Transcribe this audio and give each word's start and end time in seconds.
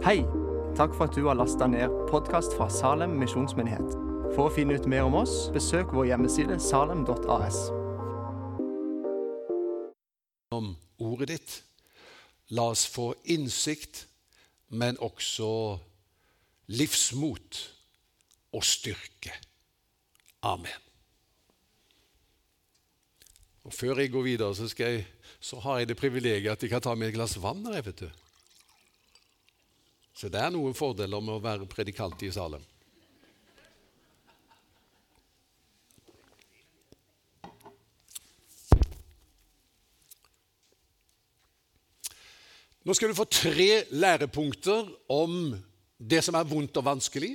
Hei! 0.00 0.22
Takk 0.72 0.94
for 0.96 1.10
at 1.10 1.12
du 1.12 1.26
har 1.26 1.36
lasta 1.36 1.66
ned 1.68 1.92
podkast 2.08 2.54
fra 2.56 2.70
Salem 2.72 3.18
misjonsmyndighet. 3.20 3.90
For 4.32 4.46
å 4.48 4.52
finne 4.54 4.78
ut 4.80 4.86
mer 4.88 5.04
om 5.04 5.18
oss, 5.18 5.50
besøk 5.52 5.90
vår 5.92 6.06
hjemmeside 6.08 6.56
salem.as. 6.56 7.58
om 10.56 10.70
ordet 11.04 11.28
ditt. 11.34 11.58
La 12.56 12.70
oss 12.72 12.86
få 12.88 13.10
innsikt, 13.28 14.06
men 14.72 14.96
også 15.04 15.50
livsmot 16.72 17.60
og 18.56 18.64
styrke. 18.64 19.36
Amen. 20.48 20.88
Og 23.68 23.76
Før 23.76 24.00
jeg 24.00 24.16
går 24.16 24.26
videre, 24.30 24.56
så, 24.56 24.72
jeg, 24.80 25.04
så 25.44 25.60
har 25.60 25.84
jeg 25.84 25.92
det 25.92 26.00
privilegiet 26.00 26.56
at 26.56 26.64
jeg 26.64 26.72
kan 26.72 26.88
ta 26.88 26.96
med 26.96 27.12
et 27.12 27.20
glass 27.20 27.36
vann 27.36 27.68
her. 27.68 27.84
vet 27.84 28.08
du. 28.08 28.29
Så 30.20 30.28
det 30.28 30.36
er 30.36 30.50
noen 30.52 30.74
fordeler 30.76 31.22
med 31.24 31.38
å 31.38 31.40
være 31.40 31.64
predikant 31.70 32.20
i 32.26 32.28
Salem. 32.34 32.60
Nå 42.84 42.96
skal 42.96 43.08
du 43.08 43.16
få 43.16 43.24
tre 43.32 43.86
lærepunkter 43.96 44.90
om 45.16 45.54
det 45.96 46.20
som 46.26 46.36
er 46.36 46.50
vondt 46.52 46.76
og 46.82 46.84
vanskelig. 46.90 47.30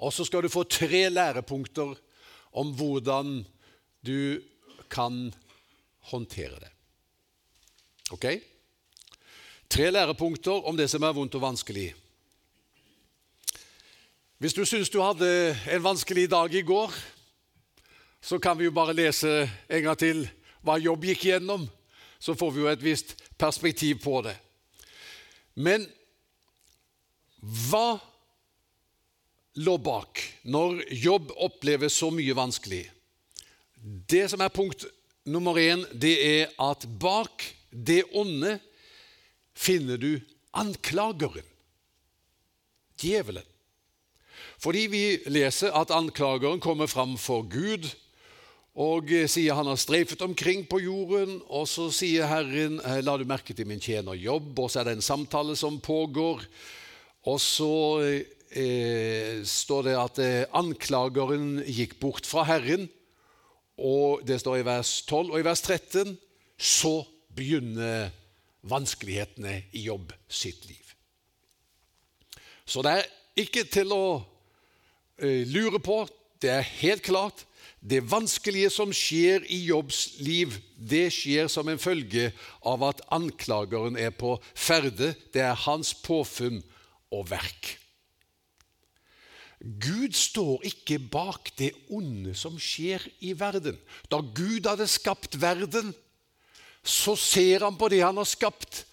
Og 0.00 0.14
så 0.16 0.24
skal 0.24 0.46
du 0.46 0.52
få 0.52 0.64
tre 0.64 1.02
lærepunkter 1.12 1.92
om 2.62 2.72
hvordan 2.80 3.42
du 4.00 4.40
kan 4.88 5.26
håndtere 6.12 6.64
det. 6.64 6.72
Ok? 8.16 8.51
Tre 9.72 9.86
lærepunkter 9.90 10.66
om 10.68 10.76
det 10.76 10.84
som 10.92 11.00
er 11.00 11.14
vondt 11.16 11.32
og 11.38 11.46
vanskelig. 11.46 11.94
Hvis 14.36 14.52
du 14.52 14.66
syns 14.68 14.90
du 14.92 14.98
hadde 15.00 15.28
en 15.72 15.80
vanskelig 15.80 16.26
dag 16.28 16.52
i 16.52 16.60
går, 16.60 16.92
så 18.20 18.36
kan 18.36 18.58
vi 18.58 18.66
jo 18.66 18.74
bare 18.76 18.92
lese 18.92 19.30
en 19.72 19.86
gang 19.86 19.96
til 19.96 20.26
hva 20.60 20.76
Jobb 20.76 21.06
gikk 21.08 21.24
gjennom. 21.24 21.64
Så 22.20 22.34
får 22.36 22.52
vi 22.52 22.60
jo 22.60 22.68
et 22.68 22.84
visst 22.84 23.14
perspektiv 23.40 24.02
på 24.04 24.20
det. 24.26 24.34
Men 25.54 25.86
hva 27.40 27.96
lå 29.56 29.78
bak 29.80 30.20
når 30.52 30.82
Jobb 31.00 31.32
opplever 31.48 31.88
så 31.88 32.10
mye 32.12 32.36
vanskelig? 32.36 32.82
Det 33.80 34.26
som 34.34 34.44
er 34.44 34.52
punkt 34.52 34.84
nummer 35.24 35.56
én, 35.56 35.86
det 35.96 36.12
er 36.20 36.52
at 36.60 36.84
bak 37.00 37.48
det 37.72 38.02
onde 38.12 38.58
finner 39.54 40.00
du 40.00 40.20
anklageren, 40.52 41.46
djevelen. 43.00 43.46
Fordi 44.62 44.86
vi 44.86 45.04
leser 45.32 45.74
at 45.74 45.90
anklageren 45.94 46.60
kommer 46.62 46.86
fram 46.86 47.16
for 47.18 47.42
Gud 47.50 47.88
og 48.72 49.10
sier 49.28 49.56
han 49.58 49.68
har 49.68 49.76
streifet 49.76 50.22
omkring 50.24 50.62
på 50.64 50.78
jorden, 50.80 51.42
og 51.52 51.66
så 51.68 51.90
sier 51.92 52.30
Herren 52.30 52.78
la 53.04 53.16
du 53.20 53.26
merke 53.28 53.52
til 53.52 53.68
min 53.68 53.82
tjener 53.82 54.16
jobb, 54.16 54.54
og 54.56 54.70
så 54.72 54.80
er 54.80 54.88
det 54.88 54.94
en 54.96 55.04
samtale 55.04 55.56
som 55.60 55.76
pågår. 55.82 56.46
Og 57.28 57.38
så 57.40 57.74
eh, 58.00 59.42
står 59.44 59.84
det 59.86 59.98
at 59.98 60.22
eh, 60.24 60.48
anklageren 60.56 61.60
gikk 61.68 61.98
bort 62.00 62.26
fra 62.26 62.46
Herren, 62.48 62.88
og 63.76 64.24
det 64.24 64.40
står 64.40 64.62
i 64.62 64.66
vers 64.66 65.02
12 65.04 65.32
og 65.32 65.38
i 65.40 65.44
vers 65.44 65.62
13 65.64 66.16
så 66.56 67.02
begynner 67.34 68.12
vanskelighetene 68.68 69.62
i 69.72 69.86
jobb 69.88 70.12
sitt 70.30 70.66
liv. 70.68 70.94
Så 72.64 72.82
det 72.84 72.96
er 72.98 73.08
ikke 73.42 73.64
til 73.66 73.94
å 73.94 74.04
eh, 75.18 75.42
lure 75.50 75.80
på. 75.82 76.02
Det 76.42 76.50
er 76.52 76.70
helt 76.82 77.04
klart. 77.06 77.44
Det 77.82 77.98
vanskelige 78.06 78.70
som 78.70 78.92
skjer 78.94 79.42
i 79.50 79.58
Jobbs 79.66 80.20
liv, 80.22 80.54
det 80.78 81.08
skjer 81.14 81.48
som 81.50 81.66
en 81.66 81.80
følge 81.82 82.28
av 82.62 82.84
at 82.86 83.02
anklageren 83.10 83.98
er 83.98 84.14
på 84.14 84.36
ferde. 84.54 85.12
Det 85.34 85.42
er 85.42 85.58
hans 85.64 85.90
påfunn 85.98 86.60
og 87.10 87.26
verk. 87.32 87.72
Gud 89.62 90.14
står 90.18 90.62
ikke 90.66 90.98
bak 91.10 91.52
det 91.58 91.72
onde 91.90 92.34
som 92.38 92.54
skjer 92.58 93.02
i 93.22 93.34
verden. 93.38 93.78
Da 94.10 94.18
Gud 94.22 94.66
hadde 94.66 94.88
skapt 94.90 95.38
verden, 95.42 95.90
så 96.82 97.14
ser 97.18 97.62
han 97.62 97.78
på 97.78 97.88
det 97.92 98.02
han 98.02 98.18
har 98.18 98.28
skapt, 98.28 98.84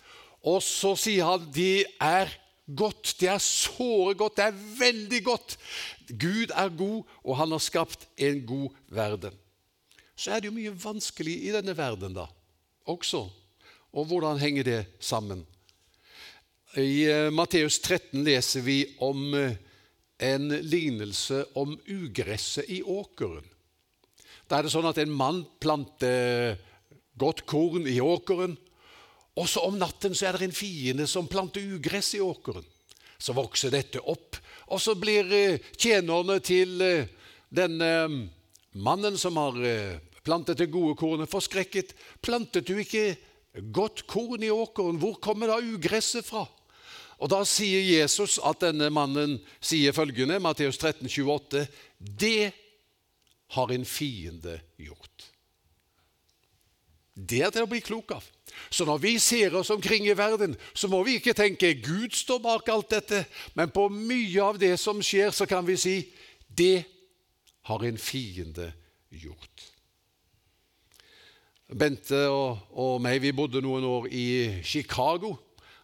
og 0.45 0.61
så 0.63 0.93
sier 0.99 1.25
han 1.25 1.49
det 1.53 1.85
er 1.99 2.31
godt. 2.69 3.15
Det 3.19 3.29
er 3.31 3.41
såre 3.41 4.15
godt. 4.17 4.37
Det 4.37 4.45
er 4.45 4.63
veldig 4.79 5.21
godt. 5.25 5.57
Gud 6.09 6.53
er 6.53 6.69
god, 6.77 7.03
og 7.23 7.37
han 7.37 7.51
har 7.51 7.63
skapt 7.63 8.07
en 8.17 8.43
god 8.45 8.69
verden. 8.93 9.35
Så 10.15 10.31
er 10.31 10.41
det 10.41 10.49
jo 10.49 10.57
mye 10.57 10.75
vanskelig 10.75 11.35
i 11.47 11.53
denne 11.55 11.75
verden 11.77 12.17
da, 12.17 12.27
også. 12.85 13.25
Og 13.95 14.05
hvordan 14.05 14.39
henger 14.41 14.67
det 14.67 14.79
sammen? 14.99 15.45
I 16.77 17.07
uh, 17.09 17.33
Matteus 17.33 17.79
13 17.79 18.21
leser 18.23 18.61
vi 18.61 18.83
om 19.01 19.31
uh, 19.33 19.55
en 20.19 20.49
lignelse 20.61 21.45
om 21.57 21.73
ugresset 21.87 22.69
i 22.69 22.81
åkeren. 22.83 23.47
Da 24.49 24.59
er 24.59 24.65
det 24.65 24.73
sånn 24.73 24.89
at 24.89 24.99
en 25.01 25.13
mann 25.13 25.43
planter 25.61 26.59
godt 27.19 27.45
korn 27.49 27.87
i 27.87 27.99
åkeren, 28.01 28.57
og 29.39 29.47
så 29.47 29.63
om 29.67 29.77
natten 29.79 30.15
så 30.17 30.29
er 30.29 30.39
det 30.39 30.49
en 30.49 30.55
fiende 30.55 31.05
som 31.07 31.29
planter 31.29 31.63
ugress 31.77 32.13
i 32.17 32.23
åkeren. 32.23 32.65
Så 33.19 33.35
vokser 33.35 33.71
dette 33.71 34.01
opp, 34.01 34.39
og 34.71 34.81
så 34.81 34.95
blir 34.99 35.59
tjenerne 35.75 36.39
til 36.43 36.79
denne 37.49 37.91
mannen 38.75 39.17
som 39.19 39.39
har 39.39 39.57
plantet 40.23 40.59
det 40.59 40.69
gode 40.71 40.95
kornet, 40.99 41.31
forskrekket. 41.31 41.95
Plantet 42.23 42.67
du 42.67 42.77
ikke 42.79 43.15
godt 43.73 44.05
korn 44.07 44.43
i 44.43 44.51
åkeren? 44.53 44.99
Hvor 45.01 45.19
kommer 45.23 45.51
da 45.51 45.59
ugresset 45.59 46.27
fra? 46.27 46.45
Og 47.19 47.29
Da 47.31 47.43
sier 47.43 47.83
Jesus 47.83 48.37
at 48.47 48.61
denne 48.63 48.87
mannen 48.93 49.39
sier 49.59 49.95
følgende, 49.95 50.39
Matteus 50.39 50.77
13, 50.79 51.09
28, 51.09 51.67
Det 51.99 52.51
har 53.55 53.71
en 53.73 53.85
fiende 53.85 54.61
gjort. 54.77 55.25
Det 57.19 57.41
er 57.43 57.51
til 57.51 57.65
å 57.65 57.69
bli 57.69 57.81
klok 57.83 58.13
av. 58.15 58.27
Så 58.71 58.85
når 58.87 59.01
vi 59.03 59.13
ser 59.21 59.55
oss 59.59 59.71
omkring 59.73 60.07
i 60.07 60.15
verden, 60.17 60.55
så 60.73 60.89
må 60.91 61.01
vi 61.05 61.17
ikke 61.19 61.35
tenke 61.37 61.73
Gud 61.81 62.15
står 62.15 62.41
bak 62.43 62.69
alt 62.71 62.89
dette, 62.91 63.23
men 63.57 63.71
på 63.73 63.87
mye 63.91 64.43
av 64.43 64.59
det 64.61 64.75
som 64.81 65.01
skjer, 65.03 65.33
så 65.35 65.47
kan 65.49 65.67
vi 65.67 65.77
si 65.79 65.97
det 66.49 66.85
har 67.69 67.83
en 67.85 67.99
fiende 68.01 68.71
gjort. 69.13 69.67
Bente 71.69 72.23
og, 72.33 72.63
og 72.73 72.97
meg 73.03 73.19
vi 73.21 73.35
bodde 73.35 73.61
noen 73.61 73.85
år 73.85 74.09
i 74.09 74.25
Chicago, 74.65 75.35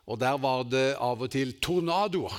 og 0.05 0.19
der 0.21 0.39
var 0.41 0.65
det 0.65 0.95
av 1.01 1.21
og 1.21 1.31
til 1.33 1.53
tornadoer. 1.61 2.33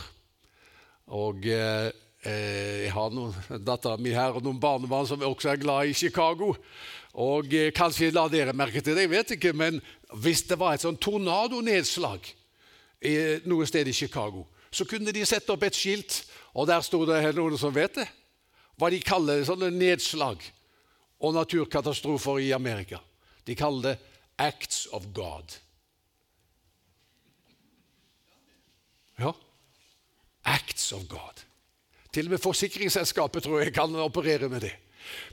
Og 1.15 1.47
eh, 1.47 1.93
jeg 2.27 2.91
har 2.91 3.15
noen 3.15 3.63
dattera 3.63 3.99
mi 4.03 4.11
her 4.15 4.35
og 4.35 4.43
noen 4.43 4.59
barnebarn 4.63 5.07
som 5.07 5.23
også 5.23 5.53
er 5.53 5.63
glad 5.63 5.93
i 5.93 5.95
Chicago. 5.95 6.55
Og 7.17 7.55
eh, 7.55 7.73
Kanskje 7.73 8.13
la 8.13 8.27
dere 8.29 8.53
merke 8.57 8.83
til 8.85 8.97
det, 8.97 9.07
jeg 9.07 9.15
vet 9.15 9.31
ikke, 9.37 9.55
men 9.57 9.81
hvis 10.23 10.45
det 10.49 10.59
var 10.61 10.77
et 10.77 10.85
sånn 10.85 10.99
tornadonedslag 11.01 12.33
noe 13.47 13.67
sted 13.69 13.87
i 13.87 13.95
Chicago, 13.95 14.47
så 14.73 14.87
kunne 14.89 15.13
de 15.15 15.23
sette 15.29 15.53
opp 15.53 15.63
et 15.67 15.77
skilt, 15.77 16.25
og 16.57 16.67
der 16.67 16.83
sto 16.83 17.03
det 17.07 17.21
noen 17.37 17.59
som 17.61 17.75
vet 17.75 18.01
det, 18.01 18.07
hva 18.77 18.89
de 18.93 18.99
kaller 19.05 19.45
sånne 19.47 19.69
nedslag 19.73 20.43
og 21.25 21.37
naturkatastrofer 21.37 22.43
i 22.45 22.53
Amerika. 22.57 23.01
De 23.47 23.55
kaller 23.55 23.83
det 23.83 23.99
'acts 24.39 24.87
of 24.93 25.07
God'. 25.15 25.61
Ja, 29.19 29.33
acts 30.45 30.93
of 30.93 31.09
God. 31.09 31.45
Til 32.13 32.27
og 32.27 32.31
med 32.31 32.39
forsikringsselskapet 32.39 33.43
tror 33.43 33.61
jeg 33.61 33.75
kan 33.75 33.95
operere 33.95 34.49
med 34.49 34.61
det. 34.61 34.75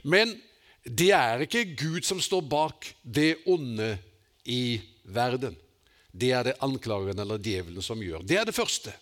Men 0.02 0.40
det 0.84 1.10
er 1.16 1.44
ikke 1.46 1.64
Gud 1.80 2.04
som 2.04 2.20
står 2.20 2.44
bak 2.48 2.90
det 3.02 3.38
onde 3.48 3.94
i 4.44 4.80
verden. 5.04 5.56
Det 6.12 6.30
er 6.36 6.44
det 6.46 6.58
anklageren 6.62 7.18
eller 7.18 7.40
djevelen 7.40 7.82
som 7.82 8.02
gjør. 8.02 8.22
Det 8.22 8.36
er 8.38 8.44
det 8.44 8.54
første. 8.54 8.92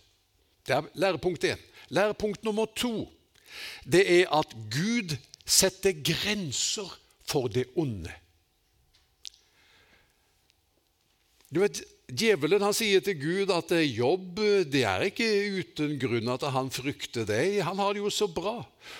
Det 0.66 0.76
er 0.76 0.86
lærepunkt 0.94 1.44
én. 1.44 1.60
Lærepunkt 1.90 2.44
nummer 2.44 2.70
to 2.76 3.10
det 3.84 4.04
er 4.20 4.30
at 4.32 4.54
Gud 4.72 5.16
setter 5.44 5.92
grenser 6.04 6.88
for 7.28 7.48
det 7.52 7.66
onde. 7.76 8.12
Du 11.52 11.60
vet, 11.60 11.82
Djevelen 12.12 12.60
han 12.60 12.74
sier 12.76 13.00
til 13.00 13.16
Gud 13.16 13.50
at 13.54 13.70
jobb 13.88 14.40
det 14.68 14.82
er 14.84 15.06
ikke 15.06 15.28
uten 15.56 15.94
grunn 16.00 16.28
at 16.34 16.42
han 16.52 16.68
frykter 16.72 17.24
deg. 17.28 17.62
Han 17.64 17.80
har 17.80 17.94
det 17.94 18.02
jo 18.02 18.10
så 18.12 18.28
bra. 18.28 18.58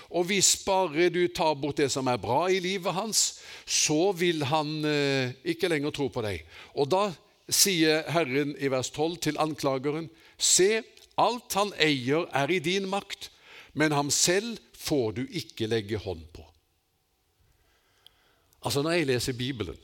Og 0.09 0.31
hvis 0.31 0.55
bare 0.65 1.11
du 1.13 1.27
tar 1.29 1.59
bort 1.61 1.83
det 1.83 1.91
som 1.93 2.09
er 2.09 2.21
bra 2.23 2.47
i 2.49 2.63
livet 2.65 2.97
hans, 2.97 3.43
så 3.69 4.15
vil 4.17 4.47
han 4.49 4.81
eh, 4.89 5.35
ikke 5.45 5.69
lenger 5.69 5.93
tro 5.93 6.09
på 6.15 6.25
deg. 6.25 6.41
Og 6.73 6.89
da 6.89 7.11
sier 7.53 8.07
Herren 8.15 8.57
i 8.57 8.73
vers 8.73 8.89
12 8.95 9.21
til 9.29 9.41
anklageren, 9.43 10.09
se, 10.41 10.81
alt 11.21 11.53
han 11.59 11.75
eier 11.85 12.25
er 12.33 12.49
i 12.49 12.63
din 12.65 12.89
makt, 12.89 13.29
men 13.77 13.93
ham 13.93 14.09
selv 14.09 14.57
får 14.81 15.19
du 15.21 15.23
ikke 15.29 15.69
legge 15.69 16.01
hånd 16.01 16.25
på. 16.33 16.47
Altså 18.63 18.83
Når 18.83 18.97
jeg 18.97 19.11
leser 19.11 19.37
Bibelen, 19.37 19.79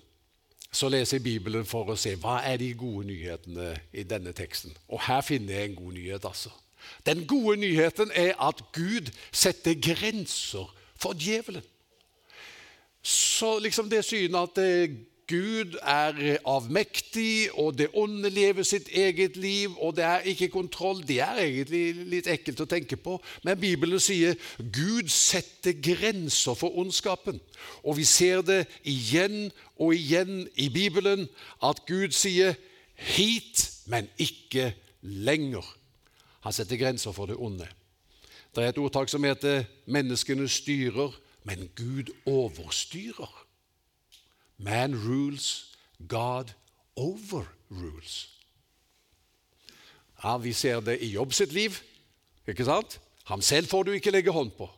så 0.72 0.88
leser 0.88 1.16
jeg 1.16 1.24
Bibelen 1.24 1.66
for 1.66 1.88
å 1.88 1.96
se 1.96 2.12
hva 2.20 2.42
er 2.46 2.58
de 2.60 2.72
gode 2.76 3.06
nyhetene 3.08 3.72
i 3.92 4.04
denne 4.04 4.34
teksten. 4.36 4.74
Og 4.88 5.00
her 5.06 5.22
finner 5.24 5.54
jeg 5.54 5.70
en 5.70 5.78
god 5.78 5.92
nyhet. 5.96 6.24
altså. 6.24 6.50
Den 7.06 7.26
gode 7.26 7.56
nyheten 7.56 8.12
er 8.14 8.34
at 8.48 8.62
Gud 8.72 9.10
setter 9.32 9.74
grenser 9.80 10.68
for 10.96 11.16
djevelen. 11.16 11.64
Så 13.02 13.58
liksom 13.58 13.88
det 13.90 14.04
synet 14.04 14.50
at 14.50 14.58
eh, 14.60 14.96
Gud 15.28 15.74
er 15.82 16.38
avmektig, 16.48 17.50
og 17.52 17.74
det 17.78 17.90
onde 17.92 18.30
lever 18.32 18.64
sitt 18.64 18.88
eget 18.88 19.36
liv, 19.36 19.74
og 19.76 19.96
det 19.96 20.04
er 20.04 20.28
ikke 20.30 20.48
kontroll. 20.48 21.02
Det 21.04 21.18
er 21.20 21.42
egentlig 21.42 22.06
litt 22.08 22.30
ekkelt 22.32 22.62
å 22.64 22.68
tenke 22.68 22.96
på, 22.96 23.18
men 23.44 23.60
Bibelen 23.60 24.00
sier 24.00 24.38
Gud 24.56 25.10
setter 25.12 25.76
grenser 25.84 26.56
for 26.56 26.78
ondskapen. 26.80 27.42
Og 27.84 27.98
vi 28.00 28.06
ser 28.08 28.40
det 28.40 28.62
igjen 28.88 29.50
og 29.76 29.92
igjen 29.98 30.46
i 30.56 30.70
Bibelen 30.72 31.26
at 31.62 31.84
Gud 31.86 32.16
sier 32.16 32.56
'hit, 32.96 33.70
men 33.86 34.08
ikke 34.18 34.72
lenger'. 35.02 35.76
Han 36.40 36.52
setter 36.52 36.76
grenser 36.76 37.12
for 37.12 37.26
det 37.26 37.36
onde. 37.36 37.68
Det 38.56 38.64
er 38.64 38.68
et 38.68 38.78
ordtak 38.78 39.08
som 39.08 39.24
heter 39.24 39.64
'menneskene 39.86 40.48
styrer, 40.48 41.12
men 41.44 41.70
Gud 41.76 42.12
overstyrer'. 42.26 43.47
Man 44.58 44.94
rules, 44.94 45.72
God 46.08 46.52
overrules. 46.96 48.28
Ja, 50.24 50.36
Vi 50.36 50.52
ser 50.52 50.80
det 50.80 50.98
i 51.02 51.12
Jobb 51.12 51.32
sitt 51.32 51.52
liv. 51.52 51.78
ikke 52.48 52.64
sant? 52.64 53.00
Ham 53.24 53.42
selv 53.42 53.68
får 53.68 53.82
du 53.82 53.92
ikke 53.92 54.10
legge 54.10 54.32
hånd 54.32 54.50
på. 54.56 54.70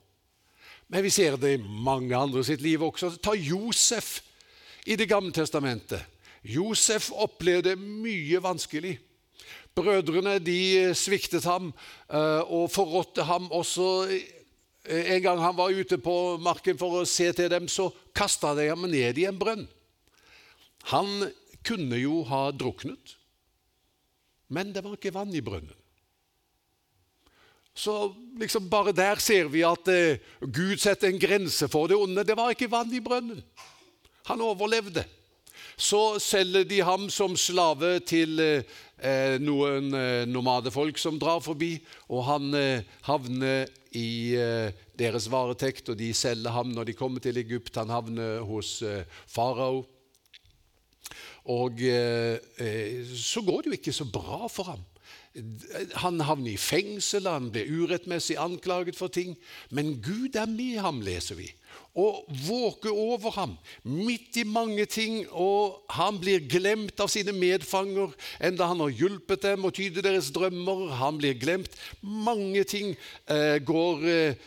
Men 0.88 1.05
vi 1.06 1.11
ser 1.11 1.37
det 1.37 1.53
i 1.55 1.62
mange 1.62 2.17
andre 2.17 2.44
sitt 2.44 2.61
liv 2.61 2.82
også. 2.82 3.15
Ta 3.23 3.32
Josef 3.32 4.21
i 4.87 4.97
Det 4.97 5.09
gamle 5.09 5.32
testamentet. 5.32 6.03
Josef 6.44 7.11
opplevde 7.12 7.77
mye 7.77 8.43
vanskelig. 8.43 8.99
Brødrene 9.75 10.38
de 10.38 10.94
sviktet 10.94 11.44
ham 11.44 11.73
eh, 12.12 12.43
og 12.50 12.71
forrådte 12.71 13.23
ham 13.23 13.50
også. 13.53 14.09
En 14.91 15.23
gang 15.23 15.39
han 15.39 15.55
var 15.55 15.71
ute 15.71 16.01
på 16.03 16.15
marken 16.43 16.79
for 16.79 16.99
å 16.99 17.07
se 17.07 17.29
til 17.37 17.51
dem, 17.53 17.69
så 17.71 17.93
kasta 18.17 18.57
de 18.59 18.67
ham 18.73 18.89
ned 18.91 19.19
i 19.23 19.27
en 19.29 19.39
brønn. 19.39 19.69
Han 20.91 21.29
kunne 21.67 22.01
jo 22.01 22.25
ha 22.27 22.49
druknet, 22.51 23.15
men 24.51 24.73
det 24.75 24.83
var 24.83 24.97
ikke 24.97 25.15
vann 25.15 25.35
i 25.37 25.45
brønnen. 25.45 25.77
Så 27.81 27.95
liksom 28.41 28.67
bare 28.69 28.93
der 28.93 29.21
ser 29.23 29.47
vi 29.49 29.63
at 29.65 29.87
eh, 29.89 30.19
Gud 30.41 30.81
setter 30.83 31.09
en 31.09 31.21
grense 31.23 31.69
for 31.71 31.89
det 31.89 31.97
onde. 31.97 32.25
Det 32.27 32.35
var 32.37 32.51
ikke 32.53 32.69
vann 32.71 32.91
i 32.93 33.01
brønnen. 33.01 33.45
Han 34.27 34.43
overlevde. 34.45 35.05
Så 35.81 36.19
selger 36.21 36.67
de 36.69 36.82
ham 36.85 37.06
som 37.09 37.32
slave 37.41 37.94
til 38.05 38.37
eh, 38.44 39.37
noen 39.41 39.94
eh, 39.97 40.27
nomadefolk 40.29 41.00
som 41.00 41.17
drar 41.21 41.41
forbi, 41.41 41.79
og 42.12 42.27
han 42.27 42.50
eh, 42.59 42.91
havner 43.06 43.71
i 43.97 44.37
eh, 44.37 44.77
deres 45.00 45.31
varetekt, 45.32 45.88
og 45.88 45.97
de 45.97 46.11
selger 46.12 46.53
ham 46.53 46.75
når 46.75 46.91
de 46.91 46.99
kommer 46.99 47.25
til 47.25 47.41
Egypt. 47.41 47.81
Han 47.81 47.93
havner 47.93 48.44
hos 48.44 48.77
eh, 48.85 49.09
farao. 49.25 49.87
Og 51.49 51.81
eh, 51.81 52.37
så 53.17 53.41
går 53.41 53.65
det 53.65 53.73
jo 53.73 53.81
ikke 53.81 53.97
så 53.97 54.05
bra 54.05 54.44
for 54.53 54.75
ham. 54.75 54.85
Han 56.03 56.19
havner 56.27 56.56
i 56.56 56.59
fengsel, 56.59 57.29
han 57.31 57.53
blir 57.55 57.69
urettmessig 57.71 58.35
anklaget 58.41 58.99
for 58.99 59.12
ting. 59.15 59.37
Men 59.71 60.00
Gud 60.03 60.35
er 60.35 60.50
med 60.50 60.81
ham, 60.82 60.99
leser 61.06 61.38
vi, 61.38 61.47
og 61.94 62.25
våker 62.49 62.91
over 62.91 63.31
ham 63.37 63.55
midt 63.87 64.41
i 64.43 64.44
mange 64.44 64.88
ting. 64.91 65.23
Og 65.31 65.79
han 65.94 66.19
blir 66.19 66.43
glemt 66.50 66.99
av 67.00 67.12
sine 67.12 67.35
medfanger, 67.37 68.11
enda 68.43 68.67
han 68.73 68.82
har 68.82 68.91
hjulpet 68.91 69.47
dem 69.47 69.69
å 69.69 69.75
tyde 69.75 70.03
deres 70.03 70.32
drømmer. 70.35 70.88
Han 70.99 71.23
blir 71.23 71.38
glemt. 71.38 71.79
Mange 72.03 72.67
ting 72.67 72.97
eh, 73.31 73.62
går 73.62 74.06
eh, 74.11 74.47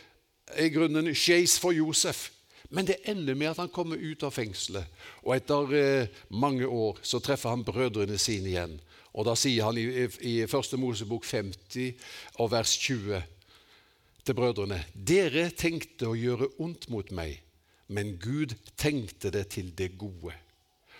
i 0.60 0.68
grunnen 0.74 1.14
skeis 1.16 1.56
for 1.60 1.72
Josef. 1.72 2.28
Men 2.74 2.88
det 2.88 3.04
ender 3.08 3.36
med 3.38 3.52
at 3.52 3.60
han 3.62 3.72
kommer 3.72 3.96
ut 3.96 4.24
av 4.26 4.34
fengselet, 4.34 4.88
og 5.22 5.36
etter 5.36 5.74
eh, 5.78 6.16
mange 6.34 6.66
år 6.66 6.98
så 7.06 7.20
treffer 7.22 7.52
han 7.54 7.64
brødrene 7.64 8.18
sine 8.18 8.50
igjen. 8.50 8.74
Og 9.14 9.26
Da 9.28 9.36
sier 9.38 9.68
han 9.68 9.78
i, 9.78 9.86
i, 10.04 10.06
i 10.30 10.34
1. 10.44 10.76
Mosebok 10.80 11.26
50 11.26 11.94
og 12.42 12.50
vers 12.52 12.76
20 12.82 13.22
til 14.24 14.36
brødrene.: 14.36 14.80
Dere 14.94 15.50
tenkte 15.50 16.10
å 16.10 16.18
gjøre 16.18 16.50
ondt 16.58 16.88
mot 16.90 17.12
meg, 17.14 17.38
men 17.88 18.16
Gud 18.18 18.56
tenkte 18.76 19.30
det 19.30 19.48
til 19.54 19.70
det 19.76 19.94
gode. 19.98 20.34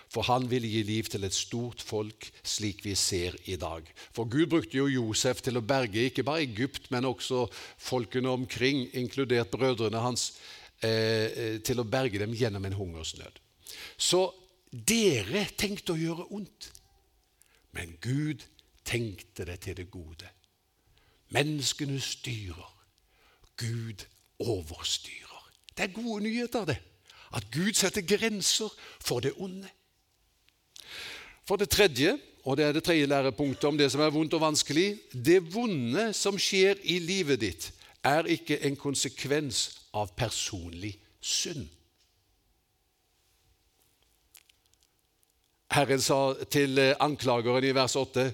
For 0.07 0.23
han 0.29 0.45
ville 0.47 0.69
gi 0.69 0.83
liv 0.85 1.07
til 1.09 1.25
et 1.25 1.33
stort 1.33 1.81
folk, 1.81 2.27
slik 2.45 2.85
vi 2.85 2.93
ser 2.95 3.35
i 3.51 3.57
dag. 3.59 3.87
For 4.13 4.29
Gud 4.29 4.47
brukte 4.53 4.77
jo 4.77 4.85
Josef 4.87 5.41
til 5.43 5.57
å 5.57 5.65
berge 5.65 6.05
ikke 6.07 6.23
bare 6.23 6.45
Egypt, 6.45 6.91
men 6.93 7.09
også 7.09 7.47
folkene 7.81 8.29
omkring, 8.29 8.85
inkludert 8.93 9.51
brødrene 9.51 9.99
hans. 9.99 10.29
Eh, 10.83 10.91
eh, 10.91 11.57
til 11.63 11.79
å 11.79 11.87
berge 11.87 12.19
dem 12.19 12.33
gjennom 12.35 12.65
en 12.67 12.75
hungersnød. 12.75 13.39
Så 13.97 14.27
dere 14.69 15.45
tenkte 15.55 15.93
å 15.93 15.99
gjøre 15.99 16.25
ondt, 16.35 16.67
men 17.75 17.97
Gud 18.01 18.45
tenkte 18.85 19.45
det 19.45 19.59
til 19.65 19.77
det 19.77 19.89
gode. 19.91 20.29
Menneskene 21.35 21.99
styrer, 22.01 22.71
Gud 23.57 24.05
overstyrer. 24.39 25.51
Det 25.77 25.83
er 25.83 25.95
gode 25.95 26.23
nyheter, 26.23 26.65
det. 26.65 26.77
At 27.35 27.47
Gud 27.51 27.73
setter 27.73 28.01
grenser 28.01 28.71
for 29.01 29.19
det 29.19 29.33
onde. 29.37 29.67
For 31.47 31.55
det 31.55 31.69
tredje, 31.69 32.17
og 32.45 32.57
det 32.57 32.65
er 32.65 32.71
det 32.71 32.83
tredje 32.83 33.05
lærepunktet 33.05 33.63
om 33.63 33.77
det 33.77 33.91
som 33.91 34.01
er 34.01 34.13
vondt 34.13 34.33
og 34.33 34.41
vanskelig 34.41 34.99
Det 35.11 35.41
vonde 35.53 36.13
som 36.13 36.37
skjer 36.39 36.79
i 36.83 36.99
livet 36.99 37.41
ditt, 37.41 37.71
er 38.03 38.29
ikke 38.29 38.59
en 38.63 38.77
konsekvens 38.77 39.81
av 39.93 40.13
personlig 40.15 40.93
synd. 41.19 41.67
Herren 45.75 45.99
sa 45.99 46.17
til 46.47 46.79
eh, 46.79 46.93
anklageren 47.03 47.65
i 47.67 47.73
vers 47.75 47.97
8 47.99 48.29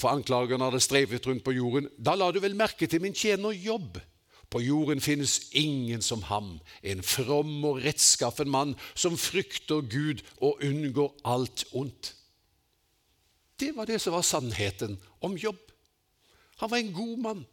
For 0.00 0.08
anklageren 0.08 0.64
hadde 0.64 0.80
strevet 0.80 1.26
rundt 1.28 1.44
på 1.44 1.52
jorden. 1.52 1.90
Da 2.00 2.14
la 2.16 2.30
du 2.32 2.38
vel 2.40 2.56
merke 2.56 2.88
til 2.88 3.02
min 3.04 3.12
tjener 3.12 3.52
Jobb. 3.52 3.98
På 4.48 4.60
jorden 4.60 5.00
finnes 5.00 5.50
ingen 5.56 6.02
som 6.04 6.22
ham, 6.28 6.58
en 6.82 7.02
from 7.02 7.64
og 7.64 7.82
rettskaffen 7.84 8.50
mann 8.52 8.74
som 8.94 9.16
frykter 9.16 9.80
Gud 9.80 10.20
og 10.40 10.60
unngår 10.64 11.14
alt 11.24 11.64
ondt. 11.72 12.14
Det 13.60 13.70
var 13.76 13.88
det 13.88 14.00
som 14.00 14.16
var 14.16 14.24
sannheten 14.24 14.98
om 15.24 15.36
Jobb. 15.36 15.60
Han 16.60 16.70
var 16.70 16.80
en 16.80 16.92
god 16.92 17.16
mann, 17.18 17.46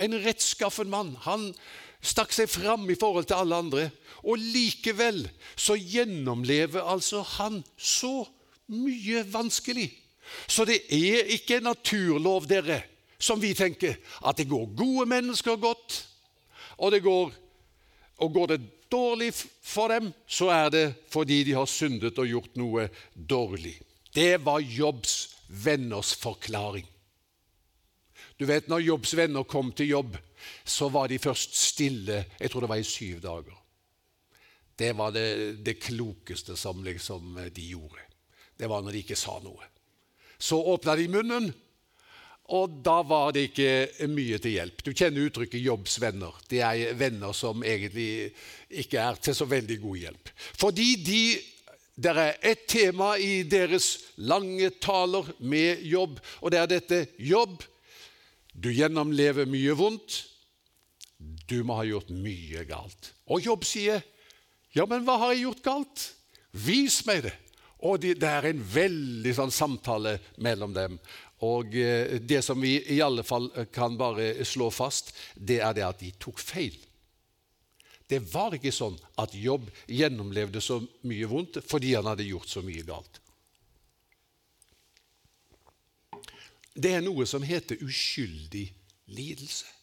en 0.00 0.16
rettskaffen 0.24 0.88
mann. 0.92 1.16
Han 1.24 1.50
stakk 2.00 2.32
seg 2.32 2.48
fram 2.50 2.88
i 2.90 2.98
forhold 2.98 3.28
til 3.28 3.40
alle 3.40 3.58
andre. 3.60 3.88
Og 4.24 4.40
likevel 4.40 5.24
så 5.56 5.76
gjennomlever 5.78 6.84
altså 6.84 7.22
han 7.36 7.60
så 7.76 8.24
mye 8.70 9.24
vanskelig. 9.32 9.88
Så 10.46 10.64
det 10.68 10.82
er 10.94 11.30
ikke 11.34 11.58
en 11.58 11.70
naturlov, 11.70 12.46
dere, 12.48 12.82
som 13.20 13.40
vi 13.42 13.52
tenker, 13.56 13.96
at 14.24 14.38
det 14.38 14.48
går 14.48 14.70
gode 14.78 15.06
mennesker 15.10 15.58
godt, 15.60 16.04
og 16.78 16.92
det 16.94 17.02
går, 17.04 17.32
og 18.22 18.32
går 18.32 18.52
det 18.52 18.60
dårlig 18.92 19.32
for 19.34 19.92
dem, 19.92 20.12
så 20.26 20.48
er 20.54 20.70
det 20.72 20.86
fordi 21.12 21.42
de 21.44 21.56
har 21.58 21.68
syndet 21.68 22.18
og 22.18 22.30
gjort 22.30 22.56
noe 22.58 22.86
dårlig. 23.14 23.74
Det 24.14 24.40
var 24.44 24.62
Jobbs 24.62 25.36
venners 25.50 26.14
forklaring. 26.18 26.86
Du 28.38 28.46
vet, 28.46 28.68
Når 28.68 28.78
Jobbs 28.78 29.16
venner 29.16 29.42
kom 29.42 29.72
til 29.72 29.90
jobb, 29.90 30.16
så 30.64 30.88
var 30.92 31.08
de 31.08 31.18
først 31.22 31.56
stille 31.56 32.24
jeg 32.38 32.50
tror 32.50 32.64
det 32.64 32.72
var 32.72 32.82
i 32.82 32.86
syv 32.86 33.20
dager. 33.24 33.56
Det 34.80 34.92
var 34.96 35.12
det, 35.12 35.60
det 35.64 35.80
klokeste 35.82 36.56
som 36.56 36.84
liksom 36.84 37.36
de 37.52 37.66
gjorde. 37.74 38.06
Det 38.56 38.68
var 38.68 38.82
når 38.82 38.96
de 38.96 39.02
ikke 39.04 39.18
sa 39.18 39.36
noe. 39.44 39.66
Så 40.40 40.56
åpna 40.72 40.94
de 40.96 41.08
munnen, 41.12 41.50
og 42.50 42.80
da 42.82 42.96
var 43.06 43.34
det 43.36 43.50
ikke 43.50 44.08
mye 44.10 44.40
til 44.42 44.56
hjelp. 44.56 44.82
Du 44.82 44.90
kjenner 44.90 45.28
uttrykket 45.28 45.62
'jobbsvenner'. 45.62 46.40
Det 46.48 46.62
er 46.66 46.96
venner 46.98 47.32
som 47.36 47.62
egentlig 47.62 48.32
ikke 48.68 48.98
er 48.98 49.20
til 49.22 49.36
så 49.36 49.46
veldig 49.46 49.78
god 49.80 49.96
hjelp. 49.96 50.32
Fordi 50.58 50.88
de 51.04 51.22
det 52.00 52.12
er 52.16 52.38
ett 52.40 52.62
tema 52.66 53.18
i 53.20 53.42
deres 53.44 53.98
lange 54.16 54.70
taler 54.80 55.26
med 55.38 55.82
jobb, 55.84 56.20
og 56.40 56.50
det 56.50 56.58
er 56.58 56.70
dette 56.70 57.00
jobb. 57.18 57.60
Du 58.56 58.70
gjennomlever 58.72 59.44
mye 59.44 59.74
vondt, 59.76 60.22
du 61.50 61.60
må 61.66 61.76
ha 61.80 61.86
gjort 61.88 62.12
mye 62.14 62.64
galt. 62.68 63.12
Og 63.26 63.42
Jobb 63.44 63.64
sier, 63.66 64.02
'Ja, 64.72 64.86
men 64.86 65.04
hva 65.04 65.18
har 65.18 65.32
jeg 65.32 65.42
gjort 65.42 65.62
galt? 65.62 66.14
Vis 66.52 67.04
meg 67.06 67.24
det.' 67.26 67.38
Og 67.82 68.00
det 68.00 68.22
er 68.22 68.44
en 68.44 68.60
veldig 68.60 69.32
sånn 69.34 69.50
samtale 69.50 70.18
mellom 70.36 70.74
dem. 70.74 70.98
Og 71.40 71.72
eh, 71.74 72.20
det 72.20 72.42
som 72.44 72.60
vi 72.60 72.74
i 72.92 73.00
alle 73.00 73.22
fall 73.24 73.48
kan 73.72 73.96
bare 73.96 74.44
slå 74.44 74.68
fast, 74.70 75.14
det 75.34 75.62
er 75.64 75.72
det 75.72 75.86
at 75.86 75.98
de 75.98 76.12
tok 76.20 76.38
feil. 76.38 76.76
Det 78.10 78.20
var 78.32 78.52
ikke 78.56 78.72
sånn 78.74 78.98
at 79.22 79.32
Jobb 79.38 79.70
gjennomlevde 79.86 80.60
så 80.60 80.80
mye 81.06 81.26
vondt 81.30 81.60
fordi 81.70 81.94
han 81.94 82.08
hadde 82.10 82.26
gjort 82.26 82.50
så 82.50 82.62
mye 82.66 82.84
galt. 82.84 83.20
Det 86.74 86.92
er 86.96 87.04
noe 87.04 87.26
som 87.26 87.44
heter 87.46 87.80
uskyldig 87.86 88.66
lidelse. 89.14 89.79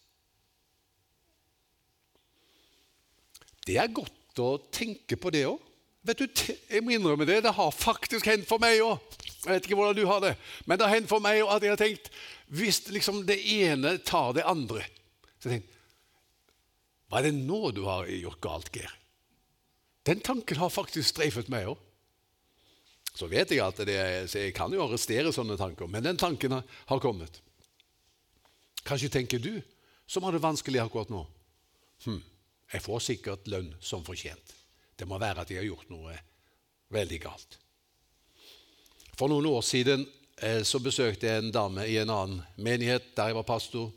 Det 3.67 3.75
er 3.79 3.91
godt 3.91 4.39
å 4.39 4.53
tenke 4.71 5.17
på 5.19 5.31
det 5.33 5.43
òg. 5.49 5.63
Vet 6.07 6.21
du, 6.23 6.27
Jeg 6.71 6.83
må 6.83 6.95
innrømme 6.95 7.27
det. 7.27 7.41
Det 7.43 7.53
har 7.53 7.71
faktisk 7.75 8.29
hendt 8.29 8.47
for 8.47 8.61
meg 8.63 8.79
òg. 8.85 9.01
Jeg 9.43 9.51
vet 9.51 9.67
ikke 9.67 9.77
hvordan 9.79 9.97
du 9.97 10.07
har 10.09 10.21
det, 10.23 10.33
men 10.65 10.79
det 10.79 10.87
har 10.87 10.95
hendt 10.95 11.09
for 11.11 11.23
meg 11.23 11.43
at 11.45 11.63
jeg 11.63 11.71
har 11.71 11.79
tenkt 11.79 12.09
Hvis 12.51 12.81
liksom 12.91 13.21
det 13.27 13.37
ene 13.37 13.93
tar 14.03 14.33
det 14.35 14.43
andre 14.49 14.81
så 15.37 15.47
jeg 15.47 15.59
tenkt, 15.59 15.75
Hva 17.07 17.19
er 17.19 17.27
det 17.27 17.35
nå 17.37 17.59
du 17.71 17.83
har 17.85 18.09
gjort 18.09 18.41
galt, 18.43 18.71
Geir? 18.73 18.91
Den 20.07 20.23
tanken 20.23 20.57
har 20.59 20.71
faktisk 20.73 21.11
streifet 21.13 21.51
meg 21.51 21.69
òg. 21.69 21.77
Så 23.17 23.29
vet 23.29 23.51
jeg 23.51 23.63
at 23.63 23.79
det 23.87 23.95
jeg 23.97 24.53
kan 24.55 24.73
jo 24.73 24.83
arrestere 24.83 25.31
sånne 25.35 25.57
tanker, 25.59 25.87
men 25.89 26.03
den 26.05 26.19
tanken 26.19 26.57
har 26.59 27.01
kommet. 27.03 27.39
Kanskje 28.87 29.11
tenker 29.13 29.41
du 29.41 29.53
som 30.07 30.23
har 30.23 30.35
det 30.35 30.43
vanskelig 30.43 30.81
akkurat 30.83 31.11
nå. 31.11 31.23
Hm, 32.05 32.21
jeg 32.73 32.83
får 32.83 33.03
sikkert 33.03 33.47
lønn 33.47 33.69
som 33.79 34.03
fortjent. 34.05 34.53
Det 34.97 35.07
må 35.07 35.19
være 35.21 35.43
at 35.43 35.51
jeg 35.51 35.61
har 35.61 35.69
gjort 35.69 35.89
noe 35.91 36.15
veldig 36.93 37.19
galt. 37.23 37.57
For 39.17 39.31
noen 39.31 39.47
år 39.49 39.63
siden 39.65 40.03
eh, 40.43 40.63
så 40.67 40.81
besøkte 40.83 41.29
jeg 41.29 41.43
en 41.43 41.53
dame 41.53 41.87
i 41.87 41.97
en 42.01 42.11
annen 42.13 42.41
menighet 42.61 43.13
der 43.17 43.31
jeg 43.31 43.37
var 43.39 43.47
pastor. 43.47 43.91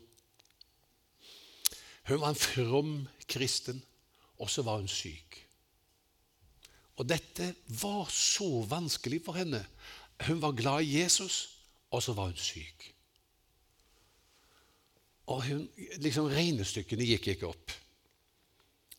Hun 2.09 2.21
var 2.21 2.31
en 2.31 2.39
from 2.39 2.93
kristen, 3.29 3.83
og 4.41 4.49
så 4.49 4.63
var 4.65 4.81
hun 4.81 4.89
syk. 4.89 5.37
Og 6.97 7.07
dette 7.09 7.53
var 7.81 8.09
så 8.13 8.63
vanskelig 8.69 9.21
for 9.25 9.37
henne. 9.37 9.61
Hun 10.27 10.41
var 10.41 10.57
glad 10.57 10.85
i 10.85 10.99
Jesus, 11.01 11.57
og 11.91 12.03
så 12.03 12.13
var 12.17 12.31
hun 12.31 12.39
syk. 12.39 12.87
Og 15.31 15.45
hun, 15.45 15.63
liksom 16.01 16.27
Regnestykkene 16.31 17.05
gikk 17.07 17.31
ikke 17.35 17.49
opp 17.51 17.77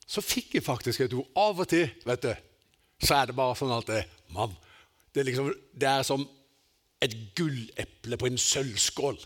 så 0.07 0.23
fikk 0.25 0.57
jeg 0.59 0.67
faktisk 0.67 1.05
et 1.05 1.15
ord. 1.17 1.29
Av 1.39 1.61
og 1.63 1.69
til 1.71 1.89
vet 2.07 2.25
du, 2.27 2.33
så 3.03 3.19
er 3.19 3.31
det 3.31 3.39
bare 3.39 3.57
sånn 3.59 3.75
at 3.75 3.89
det, 3.89 4.03
man, 4.35 4.55
det, 5.13 5.23
er 5.23 5.29
liksom, 5.31 5.53
det 5.75 5.89
er 5.91 6.07
som 6.07 6.25
et 7.03 7.15
gulleple 7.37 8.19
på 8.19 8.29
en 8.29 8.39
sølvskål 8.39 9.19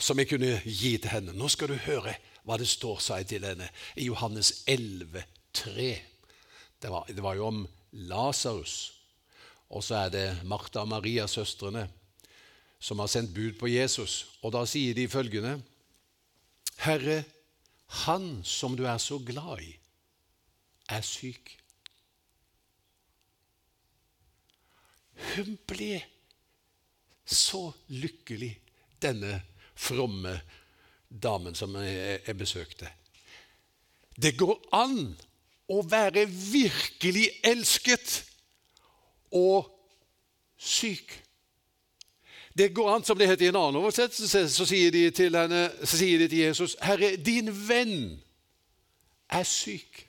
som 0.00 0.20
jeg 0.20 0.30
kunne 0.30 0.54
gi 0.64 0.94
til 0.96 1.12
henne. 1.12 1.36
Nå 1.36 1.48
skal 1.52 1.72
du 1.72 1.80
høre 1.86 2.16
hva 2.48 2.56
det 2.60 2.68
står, 2.68 3.00
sa 3.04 3.20
jeg 3.20 3.30
til 3.34 3.44
henne, 3.44 3.68
i 4.00 4.08
Johannes 4.08 4.62
11, 4.68 5.24
3. 5.56 5.90
Det 6.80 6.92
var, 6.92 7.08
det 7.08 7.24
var 7.24 7.36
jo 7.36 7.48
om 7.50 7.60
Lasarus. 8.08 8.76
Og 9.70 9.84
så 9.84 10.06
er 10.06 10.14
det 10.14 10.26
Martha 10.48 10.82
og 10.82 10.90
Maria, 10.90 11.28
søstrene, 11.30 11.86
som 12.80 12.98
har 13.02 13.10
sendt 13.12 13.34
bud 13.36 13.58
på 13.60 13.68
Jesus. 13.70 14.24
Og 14.42 14.54
da 14.56 14.64
sier 14.66 14.96
de 14.96 15.06
følgende.: 15.08 15.60
Herre, 16.80 17.22
han 17.90 18.44
som 18.46 18.76
du 18.78 18.84
er 18.86 18.98
så 19.02 19.18
glad 19.18 19.64
i, 19.66 19.72
er 20.90 21.02
syk. 21.06 21.56
Hun 25.34 25.56
ble 25.68 26.00
så 27.26 27.68
lykkelig, 27.92 28.52
denne 29.00 29.38
fromme 29.80 30.34
damen 31.08 31.54
som 31.56 31.74
jeg 31.80 32.36
besøkte. 32.36 32.90
Det 34.20 34.34
går 34.38 34.58
an 34.76 35.14
å 35.70 35.80
være 35.86 36.26
virkelig 36.28 37.28
elsket 37.46 38.18
og 39.38 39.70
syk. 40.60 41.14
Det 42.58 42.74
går 42.74 42.94
an, 42.94 43.04
som 43.04 43.18
det 43.18 43.28
heter 43.28 43.46
i 43.46 43.48
en 43.48 43.56
annen 43.56 43.78
oversettelse, 43.78 44.48
så 44.50 44.66
sier 44.66 44.90
de 44.90 45.04
til, 45.14 45.36
henne, 45.36 45.68
sier 45.86 46.18
de 46.18 46.28
til 46.28 46.38
Jesus, 46.38 46.76
'Herre, 46.82 47.16
din 47.16 47.50
venn 47.68 48.22
er 49.28 49.42
syk'. 49.42 50.06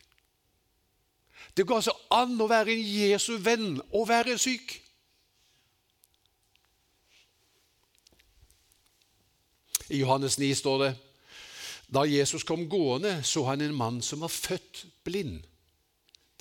Det 1.57 1.67
går 1.67 1.75
altså 1.75 1.93
an 2.11 2.41
å 2.41 2.47
være 2.47 2.71
en 2.73 2.85
Jesu 3.11 3.35
venn 3.37 3.81
og 3.93 4.07
være 4.07 4.37
syk. 4.37 4.81
I 9.89 9.99
Johannes 9.99 10.39
9 10.39 10.53
står 10.55 10.83
det 10.83 10.91
da 11.91 12.05
Jesus 12.07 12.43
kom 12.47 12.69
gående, 12.69 13.19
så 13.23 13.43
han 13.43 13.61
en 13.61 13.75
mann 13.75 14.01
som 14.01 14.21
var 14.23 14.31
født 14.31 14.85
blind. 15.03 15.41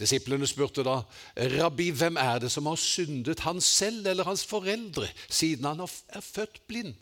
Disiplene 0.01 0.47
spurte 0.49 0.85
da, 0.87 1.03
'Rabbi, 1.37 1.91
hvem 1.91 2.17
er 2.17 2.39
det 2.41 2.51
som 2.53 2.67
har 2.67 2.77
syndet, 2.81 3.41
han 3.45 3.61
selv 3.61 4.07
eller 4.07 4.25
hans 4.25 4.47
foreldre, 4.47 5.09
siden 5.29 5.65
han 5.65 5.81
er 5.81 6.21
født 6.21 6.63
blind?' 6.67 6.97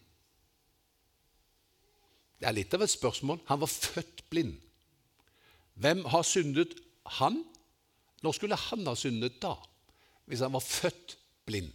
Det 2.39 2.47
er 2.47 2.55
litt 2.55 2.75
av 2.75 2.85
et 2.85 2.91
spørsmål. 2.91 3.41
Han 3.49 3.61
var 3.61 3.71
født 3.71 4.23
blind. 4.31 4.55
Hvem 5.75 6.05
har 6.11 6.23
syndet 6.23 6.75
han? 7.19 7.45
Når 8.23 8.35
skulle 8.35 8.59
han 8.59 8.87
ha 8.87 8.95
syndet 8.99 9.41
da, 9.43 9.55
hvis 10.27 10.43
han 10.43 10.55
var 10.55 10.63
født 10.63 11.17
blind? 11.47 11.73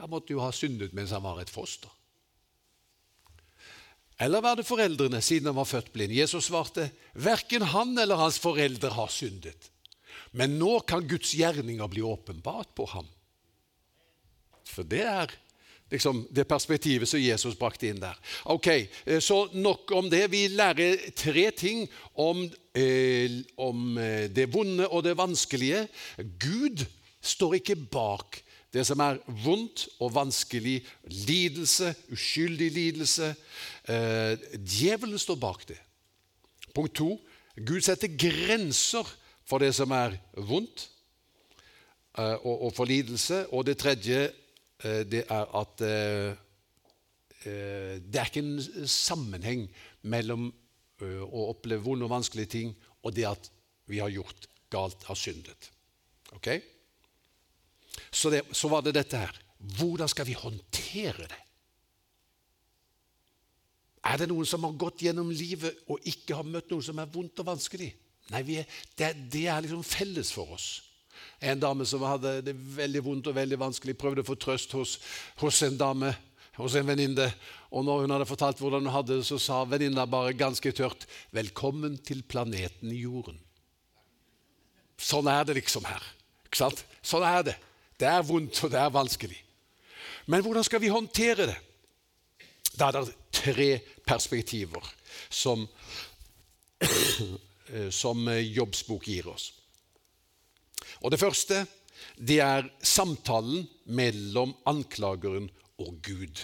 Han 0.00 0.10
måtte 0.10 0.32
jo 0.34 0.40
ha 0.40 0.50
syndet 0.52 0.92
mens 0.96 1.12
han 1.16 1.24
var 1.24 1.40
et 1.40 1.52
foster. 1.52 1.88
Eller 4.18 4.42
var 4.44 4.56
det 4.56 4.66
foreldrene, 4.66 5.20
siden 5.22 5.50
han 5.50 5.58
var 5.58 5.68
født 5.68 5.92
blind? 5.92 6.14
Jesus 6.14 6.46
svarte, 6.46 6.90
verken 7.14 7.64
han 7.74 7.96
eller 7.98 8.20
hans 8.20 8.38
foreldre 8.38 8.92
har 8.94 9.10
syndet. 9.10 9.70
Men 10.34 10.58
nå 10.58 10.80
kan 10.86 11.06
Guds 11.06 11.34
gjerninger 11.34 11.90
bli 11.90 12.02
åpenbart 12.02 12.74
på 12.74 12.86
ham. 12.90 13.08
For 14.66 14.86
det 14.86 15.02
er 15.06 15.34
liksom 15.92 16.24
det 16.34 16.46
perspektivet 16.50 17.08
som 17.08 17.22
Jesus 17.22 17.58
brakte 17.58 17.88
inn 17.90 18.00
der. 18.02 18.18
Ok, 18.50 18.66
eh, 18.68 19.20
Så 19.20 19.48
nok 19.52 19.90
om 19.92 20.10
det. 20.10 20.30
Vi 20.30 20.48
lærer 20.48 21.10
tre 21.14 21.50
ting 21.50 21.88
om, 22.14 22.50
eh, 22.74 23.30
om 23.56 23.98
eh, 23.98 24.28
det 24.30 24.52
vonde 24.52 24.88
og 24.88 25.04
det 25.04 25.16
vanskelige. 25.16 25.88
Gud 26.38 26.86
står 27.22 27.54
ikke 27.54 27.76
bak 27.76 28.42
det 28.74 28.82
som 28.86 29.00
er 29.04 29.20
vondt 29.44 29.86
og 30.02 30.14
vanskelig, 30.16 30.80
lidelse, 31.06 31.92
uskyldig 32.12 32.70
lidelse. 32.74 33.30
Eh, 33.88 34.34
djevelen 34.58 35.20
står 35.20 35.38
bak 35.38 35.62
det. 35.68 35.78
Punkt 36.74 36.96
to 36.98 37.12
Gud 37.54 37.84
setter 37.86 38.10
grenser 38.18 39.06
for 39.46 39.62
det 39.62 39.70
som 39.76 39.92
er 39.94 40.16
vondt 40.48 40.88
eh, 42.18 42.34
og, 42.42 42.66
og, 42.66 42.72
for 42.74 42.90
lidelse. 42.90 43.44
Og 43.54 43.66
det 43.68 43.78
tredje 43.78 44.24
eh, 44.82 45.04
det 45.06 45.22
er 45.28 45.54
at 45.60 45.86
eh, 45.86 46.34
eh, 47.46 47.94
det 48.02 48.20
er 48.20 48.32
ikke 48.32 48.42
en 48.42 48.88
sammenheng 48.90 49.68
mellom 50.02 50.48
eh, 50.50 51.22
å 51.22 51.50
oppleve 51.52 51.86
vonde 51.86 52.08
og 52.08 52.16
vanskelige 52.16 52.56
ting 52.58 52.74
og 53.04 53.14
det 53.14 53.28
at 53.30 53.50
vi 53.86 54.02
har 54.02 54.10
gjort 54.10 54.48
galt, 54.72 55.06
har 55.06 55.18
syndet. 55.18 55.70
Okay? 56.34 56.58
Så, 58.10 58.30
det, 58.30 58.44
så 58.54 58.70
var 58.72 58.84
det 58.84 58.94
dette 58.96 59.20
her. 59.20 59.34
Hvordan 59.78 60.10
skal 60.10 60.28
vi 60.28 60.36
håndtere 60.38 61.28
det? 61.28 61.40
Er 64.04 64.20
det 64.20 64.28
noen 64.28 64.46
som 64.48 64.64
har 64.66 64.74
gått 64.76 65.02
gjennom 65.06 65.30
livet 65.32 65.86
og 65.88 66.02
ikke 66.08 66.36
har 66.36 66.48
møtt 66.48 66.68
noe 66.72 66.84
som 66.84 66.98
er 67.00 67.08
vondt 67.10 67.40
og 67.40 67.48
vanskelig? 67.48 67.88
Nei, 68.32 68.42
er, 68.60 68.68
det, 68.96 69.10
det, 69.32 69.46
er 69.48 69.64
liksom 69.64 69.84
felles 69.84 70.32
for 70.32 70.54
oss. 70.56 70.68
En 71.40 71.60
dame 71.60 71.86
som 71.88 72.04
hadde 72.04 72.38
det 72.44 72.54
veldig 72.54 73.02
vondt 73.04 73.30
og 73.30 73.36
veldig 73.36 73.58
vanskelig, 73.60 73.96
prøvde 74.00 74.24
å 74.24 74.28
få 74.28 74.36
trøst 74.40 74.72
hos, 74.76 74.98
hos 75.40 75.60
en 75.64 75.78
dame, 75.80 76.12
hos 76.58 76.76
en 76.76 76.88
venninne. 76.88 77.30
Og 77.72 77.84
når 77.86 78.04
hun 78.04 78.14
hadde 78.16 78.28
fortalt 78.28 78.60
hvordan 78.60 78.84
hun 78.84 78.94
hadde 78.94 79.18
det, 79.18 79.28
så 79.28 79.40
sa 79.40 79.62
venninna 79.68 80.04
bare 80.08 80.36
ganske 80.36 80.72
tørt 80.72 81.08
'Velkommen 81.32 81.96
til 82.04 82.22
planeten 82.22 82.92
Jorden'. 82.92 83.40
Sånn 85.00 85.28
er 85.28 85.44
det 85.44 85.56
liksom 85.58 85.84
her. 85.88 86.02
Ikke 86.46 86.60
sant? 86.60 86.84
Sånn 87.02 87.24
er 87.26 87.42
det. 87.42 87.56
Det 87.98 88.08
er 88.08 88.26
vondt, 88.26 88.64
og 88.64 88.72
det 88.72 88.80
er 88.80 88.94
vanskelig. 88.94 89.38
Men 90.26 90.42
hvordan 90.42 90.64
skal 90.64 90.80
vi 90.82 90.92
håndtere 90.92 91.46
det? 91.50 91.56
Da 92.74 92.88
er 92.88 92.96
det 93.04 93.16
tre 93.34 93.68
perspektiver 94.06 94.86
som, 95.30 95.66
som 98.02 98.28
Jobbsbok 98.28 99.06
gir 99.06 99.28
oss. 99.30 99.52
Og 101.04 101.10
Det 101.10 101.20
første 101.20 101.64
det 102.18 102.40
er 102.42 102.66
samtalen 102.82 103.64
mellom 103.86 104.52
anklageren 104.68 105.48
og 105.82 105.96
Gud. 106.04 106.42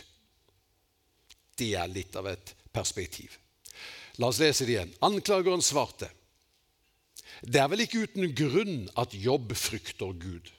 Det 1.59 1.75
er 1.77 1.91
litt 1.91 2.17
av 2.17 2.31
et 2.31 2.55
perspektiv. 2.73 3.37
La 4.19 4.31
oss 4.31 4.41
lese 4.41 4.67
det 4.67 4.75
igjen. 4.75 4.95
Anklageren 5.05 5.63
svarte. 5.65 6.09
Det 7.41 7.61
er 7.61 7.69
vel 7.73 7.85
ikke 7.85 8.05
uten 8.07 8.33
grunn 8.37 8.89
at 9.01 9.15
Jobb 9.17 9.55
frykter 9.57 10.13
Gud. 10.21 10.51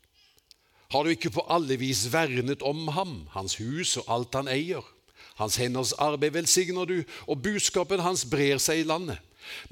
Har 0.91 1.03
du 1.03 1.13
ikke 1.13 1.31
på 1.31 1.45
alle 1.47 1.77
vis 1.79 2.05
vernet 2.11 2.63
om 2.67 2.89
ham, 2.91 3.21
hans 3.31 3.55
hus 3.61 3.95
og 4.01 4.09
alt 4.11 4.35
han 4.35 4.51
eier? 4.51 4.83
Hans 5.39 5.55
henders 5.61 5.93
arbeid 5.95 6.35
velsigner 6.35 6.85
du, 6.89 6.97
og 7.27 7.41
budskapen 7.45 8.03
hans 8.03 8.25
brer 8.29 8.59
seg 8.61 8.81
i 8.81 8.87
landet. 8.87 9.21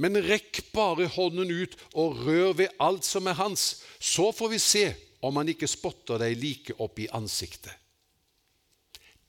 Men 0.02 0.18
rekk 0.24 0.64
bare 0.74 1.10
hånden 1.12 1.52
ut 1.52 1.76
og 1.94 2.24
rør 2.26 2.56
ved 2.62 2.80
alt 2.82 3.06
som 3.06 3.28
er 3.30 3.38
hans, 3.38 3.84
så 4.00 4.32
får 4.36 4.54
vi 4.56 4.62
se 4.64 4.86
om 5.22 5.36
han 5.36 5.52
ikke 5.52 5.68
spotter 5.70 6.22
deg 6.24 6.40
like 6.40 6.78
opp 6.80 7.00
i 7.04 7.10
ansiktet. 7.12 7.76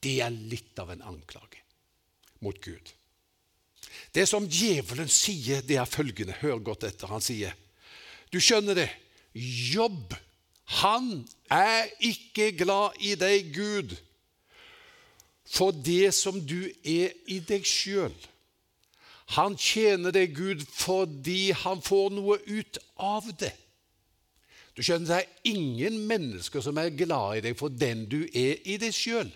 Det 0.01 0.21
er 0.25 0.33
litt 0.33 0.79
av 0.81 0.95
en 0.95 1.03
anklage 1.11 1.61
mot 2.41 2.57
Gud. 2.65 2.95
Det 4.15 4.25
som 4.27 4.47
djevelen 4.49 5.11
sier, 5.13 5.61
det 5.67 5.77
er 5.79 5.91
følgende. 5.91 6.39
Hør 6.41 6.63
godt 6.71 6.87
etter. 6.89 7.11
Han 7.13 7.23
sier, 7.23 7.53
du 8.33 8.39
skjønner 8.41 8.79
det, 8.79 8.89
jobb. 9.35 10.15
Han 10.71 11.29
er 11.51 11.89
ikke 12.01 12.53
glad 12.59 13.01
i 13.03 13.17
deg, 13.19 13.51
Gud, 13.55 13.97
for 15.51 15.75
det 15.75 16.13
som 16.15 16.39
du 16.47 16.69
er 16.87 17.11
i 17.27 17.41
deg 17.43 17.67
sjøl. 17.67 18.15
Han 19.35 19.57
tjener 19.59 20.15
deg, 20.15 20.35
Gud, 20.35 20.63
fordi 20.71 21.51
han 21.55 21.83
får 21.83 22.15
noe 22.15 22.39
ut 22.47 22.79
av 22.99 23.27
det. 23.39 23.53
Du 24.77 24.83
skjønner, 24.83 25.07
Det 25.07 25.17
er 25.17 25.51
ingen 25.51 25.99
mennesker 26.07 26.63
som 26.63 26.79
er 26.79 26.95
glad 26.95 27.39
i 27.39 27.45
deg 27.49 27.59
for 27.59 27.69
den 27.69 28.07
du 28.11 28.23
er 28.27 28.63
i 28.65 28.79
deg 28.79 28.95
sjøl. 28.95 29.31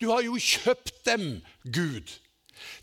Du 0.00 0.10
har 0.10 0.22
jo 0.26 0.34
kjøpt 0.36 1.04
dem, 1.06 1.40
Gud. 1.64 2.10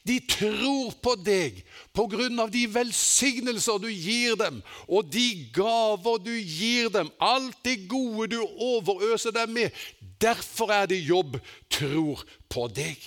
De 0.08 0.20
tror 0.30 0.94
på 1.04 1.16
deg 1.20 1.62
av 2.00 2.52
de 2.52 2.66
velsignelser 2.74 3.80
du 3.84 3.90
gir 3.90 4.36
dem, 4.40 4.62
og 4.88 5.12
de 5.12 5.50
gaver 5.54 6.20
du 6.24 6.34
gir 6.34 6.90
dem, 6.90 7.12
alt 7.20 7.58
det 7.66 7.88
gode 7.92 8.32
du 8.36 8.40
overøser 8.42 9.36
dem 9.36 9.56
med. 9.58 9.72
Derfor 10.22 10.72
er 10.72 10.86
det 10.86 11.00
jobb 11.04 11.40
tror 11.70 12.24
på 12.50 12.68
deg. 12.68 12.98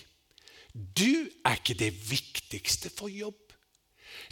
Du 0.72 1.28
er 1.44 1.58
ikke 1.58 1.76
det 1.76 1.92
viktigste 2.08 2.90
for 2.90 3.08
jobb. 3.12 3.36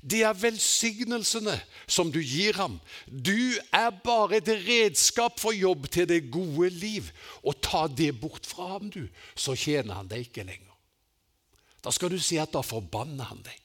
Det 0.00 0.22
er 0.24 0.36
velsignelsene 0.36 1.58
som 1.90 2.08
du 2.12 2.20
gir 2.24 2.56
ham. 2.56 2.78
Du 3.06 3.36
er 3.72 3.90
bare 4.04 4.38
et 4.38 4.48
redskap 4.48 5.40
for 5.40 5.52
jobb 5.52 5.90
til 5.92 6.08
det 6.08 6.30
gode 6.32 6.70
liv. 6.72 7.10
Og 7.44 7.60
ta 7.60 7.86
det 7.86 8.14
bort 8.20 8.48
fra 8.48 8.76
ham, 8.76 8.88
du, 8.90 9.04
så 9.36 9.56
tjener 9.58 10.00
han 10.00 10.08
deg 10.08 10.28
ikke 10.28 10.46
lenger. 10.48 10.69
Da 11.84 11.92
skal 11.94 12.12
du 12.12 12.18
si 12.20 12.38
at 12.40 12.52
da 12.52 12.62
forbanner 12.66 13.30
han 13.30 13.44
deg. 13.44 13.60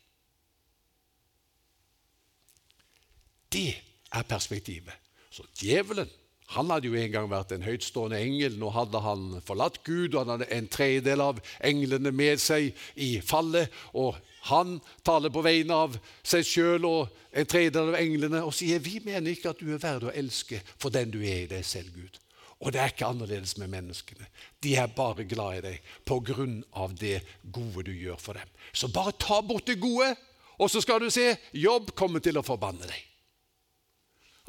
Det 3.56 3.72
er 4.12 4.28
perspektivet. 4.28 4.96
Så 5.32 5.44
djevelen 5.60 6.10
han 6.54 6.70
hadde 6.70 6.92
jo 6.92 6.98
en 7.00 7.10
gang 7.10 7.30
vært 7.30 7.56
en 7.56 7.66
høytstående 7.66 8.20
engel. 8.22 8.58
Nå 8.62 8.70
hadde 8.76 9.02
han 9.02 9.24
forlatt 9.48 9.80
Gud, 9.86 10.14
og 10.14 10.20
han 10.22 10.36
hadde 10.36 10.50
en 10.54 10.68
tredjedel 10.70 11.24
av 11.26 11.40
englene 11.66 12.12
med 12.14 12.42
seg 12.42 12.70
i 13.02 13.16
fallet. 13.26 13.72
og 13.94 14.20
Han 14.52 14.78
taler 15.04 15.34
på 15.34 15.42
vegne 15.42 15.80
av 15.88 15.98
seg 16.22 16.46
sjøl 16.46 16.86
og 16.86 17.16
en 17.34 17.50
tredjedel 17.50 17.96
av 17.96 17.98
englene 17.98 18.44
og 18.46 18.54
sier 18.54 18.80
vi 18.80 19.00
mener 19.04 19.34
ikke 19.34 19.56
at 19.56 19.64
du 19.64 19.72
er 19.74 19.82
verdt 19.82 20.06
å 20.06 20.14
elske 20.14 20.62
for 20.78 20.94
den 20.94 21.10
du 21.12 21.18
er 21.24 21.48
i 21.48 21.50
deg 21.50 21.66
selv, 21.66 21.90
Gud. 21.98 22.22
Og 22.64 22.72
det 22.72 22.80
er 22.80 22.94
ikke 22.94 23.08
annerledes 23.10 23.58
med 23.60 23.68
menneskene. 23.74 24.28
De 24.64 24.76
er 24.80 24.94
bare 24.96 25.26
glad 25.28 25.58
i 25.58 25.64
deg 25.66 25.90
på 26.08 26.22
grunn 26.24 26.62
av 26.72 26.96
det 26.98 27.20
gode 27.44 27.84
du 27.90 27.92
gjør 27.92 28.20
for 28.22 28.40
dem. 28.40 28.54
Så 28.72 28.88
bare 28.94 29.16
ta 29.20 29.42
bort 29.44 29.68
det 29.68 29.80
gode, 29.82 30.14
og 30.56 30.72
så 30.72 30.82
skal 30.82 31.04
du 31.04 31.10
se 31.12 31.34
jobb 31.52 31.92
kommer 32.00 32.24
til 32.24 32.40
å 32.40 32.46
forbanne 32.46 32.88
deg. 32.88 33.02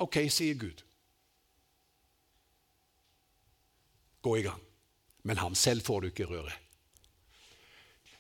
Ok, 0.06 0.20
sier 0.30 0.54
Gud. 0.60 0.84
Gå 4.22 4.36
i 4.38 4.46
gang. 4.46 4.62
Men 5.26 5.42
ham 5.42 5.56
selv 5.58 5.82
får 5.86 6.04
du 6.04 6.10
ikke 6.12 6.28
røre. 6.30 6.54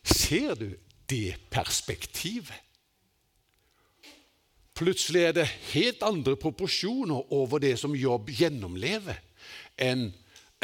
Ser 0.06 0.54
du 0.58 0.72
det 1.10 1.36
perspektivet? 1.50 2.62
Plutselig 4.76 5.22
er 5.24 5.32
det 5.38 5.46
helt 5.72 6.02
andre 6.04 6.34
proporsjoner 6.36 7.32
over 7.32 7.62
det 7.62 7.76
som 7.80 7.94
Jobb 7.96 8.28
gjennomlever 8.34 9.22
enn 9.76 10.08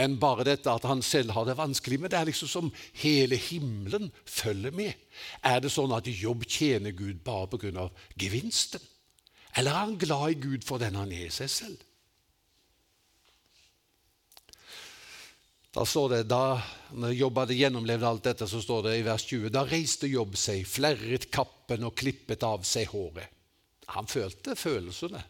enn 0.00 0.16
bare 0.20 0.46
dette 0.46 0.72
at 0.72 0.86
han 0.88 1.02
selv 1.04 1.34
har 1.36 1.46
det 1.46 1.58
vanskelig. 1.58 1.98
Men 2.00 2.12
det 2.12 2.18
er 2.18 2.28
liksom 2.30 2.48
som 2.48 2.72
hele 3.02 3.36
himmelen 3.36 4.10
følger 4.24 4.74
med. 4.74 4.96
Er 5.44 5.60
det 5.62 5.72
sånn 5.72 5.92
at 5.94 6.08
Jobb 6.08 6.46
tjener 6.48 6.96
Gud 6.96 7.22
bare 7.24 7.50
pga. 7.52 7.90
gevinsten? 8.16 8.80
Eller 9.56 9.70
er 9.70 9.84
han 9.84 9.98
glad 10.00 10.30
i 10.30 10.40
Gud 10.40 10.64
for 10.64 10.80
den 10.80 10.96
han 10.96 11.12
er 11.12 11.26
i 11.26 11.34
seg 11.34 11.50
selv? 11.52 11.80
Da 15.72 15.84
står 15.88 16.08
det, 16.12 16.22
da 16.28 16.60
Jobb 17.12 17.38
hadde 17.40 17.56
gjennomlevd 17.56 18.04
alt 18.04 18.24
dette, 18.24 18.48
så 18.48 18.60
står 18.60 18.82
det 18.88 18.96
i 18.98 19.04
vers 19.06 19.24
20 19.24 19.52
Da 19.52 19.62
reiste 19.64 20.08
Jobb 20.08 20.36
seg, 20.36 20.66
flerret 20.68 21.30
kappen 21.32 21.84
og 21.88 21.96
klippet 21.96 22.44
av 22.44 22.64
seg 22.68 22.90
håret. 22.92 23.28
Han 23.92 24.08
følte 24.08 24.56
følelsene. 24.56 25.20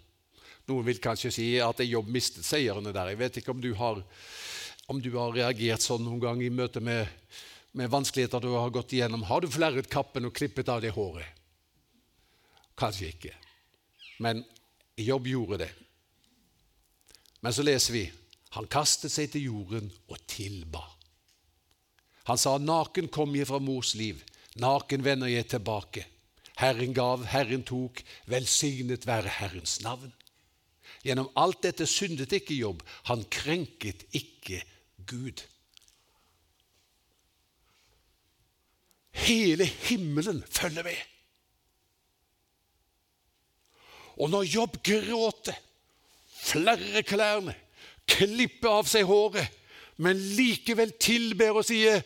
Noen 0.72 0.86
vil 0.88 1.00
kanskje 1.04 1.32
si 1.34 1.46
at 1.60 1.82
Jobb 1.84 2.08
mistet 2.12 2.46
seierne 2.48 2.94
der. 2.94 3.12
Jeg 3.12 3.20
vet 3.20 3.38
ikke 3.40 3.52
om 3.52 3.60
du 3.60 3.74
har, 3.76 4.00
om 4.88 5.02
du 5.02 5.10
har 5.18 5.34
reagert 5.36 5.84
sånn 5.84 6.04
noen 6.06 6.22
gang 6.22 6.40
i 6.40 6.48
møte 6.52 6.80
med, 6.80 7.10
med, 7.76 7.90
vanskeligheter 7.92 8.40
du 8.40 8.54
har 8.54 8.72
gått 8.72 8.94
igjennom. 8.96 9.26
Har 9.28 9.44
du 9.44 9.50
flerret 9.52 9.90
kappen 9.92 10.28
og 10.28 10.34
klippet 10.36 10.70
av 10.72 10.80
det 10.84 10.94
håret? 10.96 11.28
Kanskje 12.80 13.12
ikke. 13.12 13.34
Men 14.24 14.40
Jobb 14.96 15.28
gjorde 15.28 15.60
det. 15.66 15.70
Men 17.44 17.52
så 17.52 17.64
leser 17.66 17.96
vi 17.98 18.06
han 18.52 18.68
kastet 18.68 19.12
seg 19.12 19.30
til 19.32 19.48
jorden 19.48 19.88
og 20.12 20.18
tilba. 20.28 20.82
Han 22.28 22.38
sa, 22.38 22.58
'Naken 22.58 23.08
kom 23.08 23.34
jeg 23.34 23.48
fra 23.48 23.58
mors 23.58 23.94
liv, 23.98 24.22
naken 24.56 25.04
vender 25.04 25.26
jeg 25.32 25.48
tilbake.' 25.48 26.06
Herren 26.60 26.92
gav, 26.92 27.24
Herren 27.26 27.64
tok, 27.64 28.02
velsignet 28.28 29.06
være 29.08 29.32
Herrens 29.40 29.80
navn. 29.82 30.12
Gjennom 31.02 31.30
alt 31.38 31.62
dette 31.66 31.86
syndet 31.90 32.32
ikke 32.36 32.54
Jobb. 32.54 32.82
Han 33.10 33.24
krenket 33.30 34.04
ikke 34.14 34.62
Gud. 35.08 35.42
Hele 39.12 39.66
himmelen 39.66 40.42
følger 40.50 40.86
med. 40.86 41.00
Og 44.22 44.30
når 44.30 44.46
Jobb 44.46 44.78
gråter, 44.84 45.58
flerrer 46.42 47.02
klærne, 47.06 47.54
klipper 48.06 48.78
av 48.78 48.88
seg 48.90 49.06
håret, 49.08 49.50
men 50.02 50.18
likevel 50.36 50.94
tilber 51.00 51.58
og 51.60 51.66
sier 51.66 52.02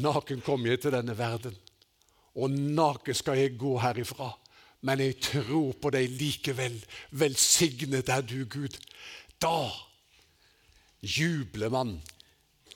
Naken 0.00 0.40
kom 0.40 0.64
jeg 0.64 0.80
til 0.80 0.94
denne 0.94 1.12
verden, 1.12 1.52
og 2.40 2.48
naken 2.48 3.12
skal 3.12 3.36
jeg 3.36 3.58
gå 3.60 3.74
herifra 3.82 4.30
men 4.82 5.02
jeg 5.02 5.18
tror 5.22 5.76
på 5.78 5.92
deg 5.94 6.10
likevel. 6.18 6.78
Velsignet 7.14 8.10
er 8.10 8.24
du, 8.26 8.42
Gud. 8.50 8.74
Da 9.42 9.70
jubler 11.02 11.70
man 11.70 11.96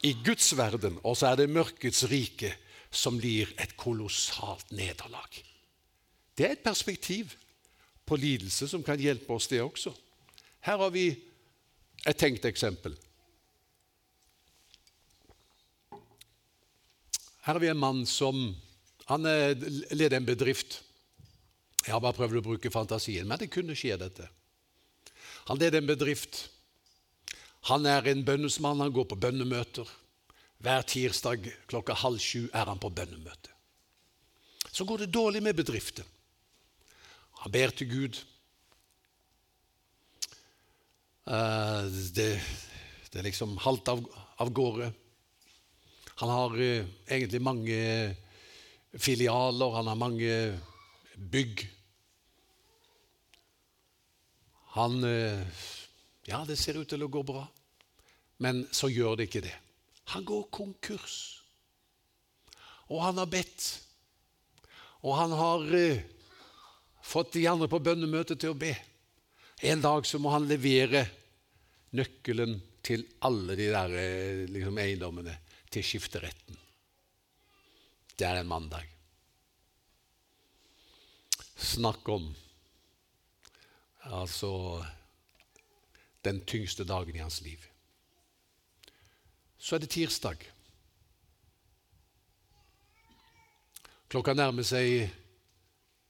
i 0.06 0.12
Guds 0.24 0.52
verden, 0.58 1.00
og 1.02 1.16
så 1.18 1.32
er 1.32 1.42
det 1.42 1.50
mørkets 1.50 2.04
rike 2.10 2.52
som 2.90 3.18
blir 3.18 3.50
et 3.60 3.74
kolossalt 3.78 4.70
nederlag. 4.70 5.42
Det 6.36 6.46
er 6.46 6.54
et 6.54 6.64
perspektiv 6.64 7.32
på 8.06 8.18
lidelse 8.20 8.68
som 8.70 8.84
kan 8.86 9.00
hjelpe 9.00 9.34
oss, 9.34 9.48
det 9.50 9.62
også. 9.64 9.90
Her 10.66 10.78
har 10.78 10.92
vi 10.94 11.08
et 12.06 12.18
tenkt 12.18 12.46
eksempel. 12.46 12.94
Her 17.46 17.54
har 17.54 17.62
vi 17.62 17.70
en 17.70 17.82
mann 17.82 18.06
som 18.06 18.54
han 19.06 19.22
leder 19.26 20.16
en 20.18 20.26
bedrift. 20.26 20.80
Jeg 21.87 21.94
har 21.94 22.03
bare 22.03 22.16
prøvd 22.18 22.40
å 22.40 22.44
bruke 22.49 22.72
fantasien, 22.75 23.29
men 23.29 23.38
det 23.38 23.53
kunne 23.55 23.77
skje, 23.79 23.94
dette. 24.01 24.27
Han 25.46 25.61
leder 25.61 25.79
en 25.79 25.88
bedrift. 25.88 26.49
Han 27.70 27.87
er 27.87 28.09
en 28.11 28.25
bønnesmann. 28.27 28.83
Han 28.83 28.94
går 28.94 29.07
på 29.11 29.18
bønnemøter. 29.22 29.87
Hver 30.59 30.87
tirsdag 30.88 31.46
klokka 31.70 31.94
halv 32.03 32.18
sju 32.22 32.49
er 32.51 32.66
han 32.66 32.81
på 32.83 32.90
bønnemøte. 32.90 33.53
Så 34.72 34.85
går 34.85 35.05
det 35.05 35.14
dårlig 35.14 35.44
med 35.46 35.57
bedriften. 35.57 36.05
Han 37.44 37.53
ber 37.55 37.70
til 37.77 37.88
Gud. 37.92 38.18
Eh, 41.31 41.87
det, 42.16 42.31
det 43.12 43.20
er 43.20 43.29
liksom 43.29 43.55
halvt 43.62 43.94
av, 43.94 44.03
av 44.42 44.51
gårde. 44.51 44.90
Han 46.16 46.33
har 46.33 46.55
uh, 46.57 46.87
egentlig 47.05 47.42
mange 47.44 47.79
filialer, 48.96 49.75
han 49.77 49.90
har 49.90 49.99
mange 50.01 50.37
bygg. 51.16 51.66
Han 54.76 55.04
eh, 55.04 55.40
Ja, 56.28 56.44
det 56.44 56.58
ser 56.60 56.76
ut 56.76 56.90
til 56.90 57.04
å 57.06 57.08
gå 57.08 57.22
bra, 57.24 57.46
men 58.44 58.66
så 58.74 58.90
gjør 58.92 59.16
det 59.16 59.30
ikke 59.30 59.44
det. 59.46 59.54
Han 60.12 60.26
går 60.26 60.42
konkurs. 60.52 61.16
Og 62.92 63.00
han 63.02 63.16
har 63.18 63.30
bedt. 63.30 63.64
Og 65.06 65.16
han 65.16 65.32
har 65.38 65.64
eh, 65.78 66.04
fått 67.00 67.38
de 67.38 67.46
andre 67.48 67.70
på 67.70 67.80
bønnemøtet 67.80 68.42
til 68.42 68.52
å 68.52 68.58
be. 68.58 68.74
En 69.64 69.80
dag 69.80 70.04
så 70.06 70.20
må 70.20 70.34
han 70.34 70.48
levere 70.50 71.06
nøkkelen 71.96 72.58
til 72.84 73.06
alle 73.24 73.56
de 73.56 73.70
der 73.72 73.98
eh, 74.02 74.44
liksom, 74.50 74.76
eiendommene 74.82 75.38
til 75.72 75.86
skifteretten. 75.86 76.58
Det 78.16 78.26
er 78.28 78.42
en 78.42 78.50
mandag. 78.50 78.84
Snakk 81.56 82.08
om 82.12 82.28
altså 84.12 84.84
den 86.24 86.44
tyngste 86.46 86.84
dagen 86.84 87.14
i 87.14 87.22
hans 87.22 87.40
liv. 87.40 87.58
Så 89.58 89.76
er 89.76 89.82
det 89.82 89.90
tirsdag. 89.90 90.36
Klokka 94.08 94.34
nærmer 94.34 94.62
seg 94.62 95.10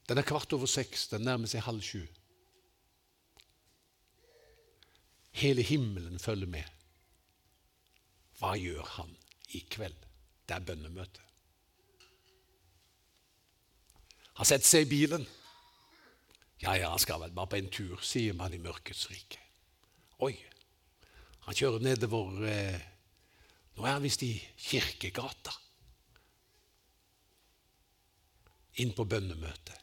Den 0.08 0.18
er 0.18 0.22
kvart 0.22 0.52
over 0.52 0.68
seks. 0.70 1.08
Den 1.10 1.24
nærmer 1.26 1.50
seg 1.50 1.64
halv 1.66 1.82
sju. 1.82 2.04
Hele 5.36 5.62
himmelen 5.66 6.18
følger 6.22 6.46
med. 6.46 6.64
Hva 8.38 8.52
gjør 8.54 8.84
han 8.96 9.10
i 9.58 9.64
kveld? 9.70 9.96
Det 10.46 10.54
er 10.54 10.62
bønnemøte. 10.68 11.24
Han 14.36 14.46
setter 14.46 14.68
seg 14.68 14.86
i 14.86 14.90
bilen. 14.90 15.26
Ja, 16.62 16.76
ja, 16.76 16.90
han 16.90 16.98
skal 16.98 17.20
vel 17.20 17.34
bare 17.36 17.52
på 17.52 17.58
en 17.58 17.70
tur, 17.72 18.00
sier 18.02 18.36
man 18.36 18.54
i 18.54 18.60
mørkets 18.62 19.06
rike. 19.10 19.40
Oi, 20.24 20.32
han 21.46 21.56
kjører 21.56 21.84
nedover 21.84 22.46
eh, 22.48 22.84
Nå 23.76 23.84
er 23.84 23.98
han 23.98 24.04
visst 24.06 24.22
i 24.24 24.32
Kirkegata. 24.56 25.52
Inn 28.80 28.94
på 28.96 29.04
bønnemøtet. 29.04 29.82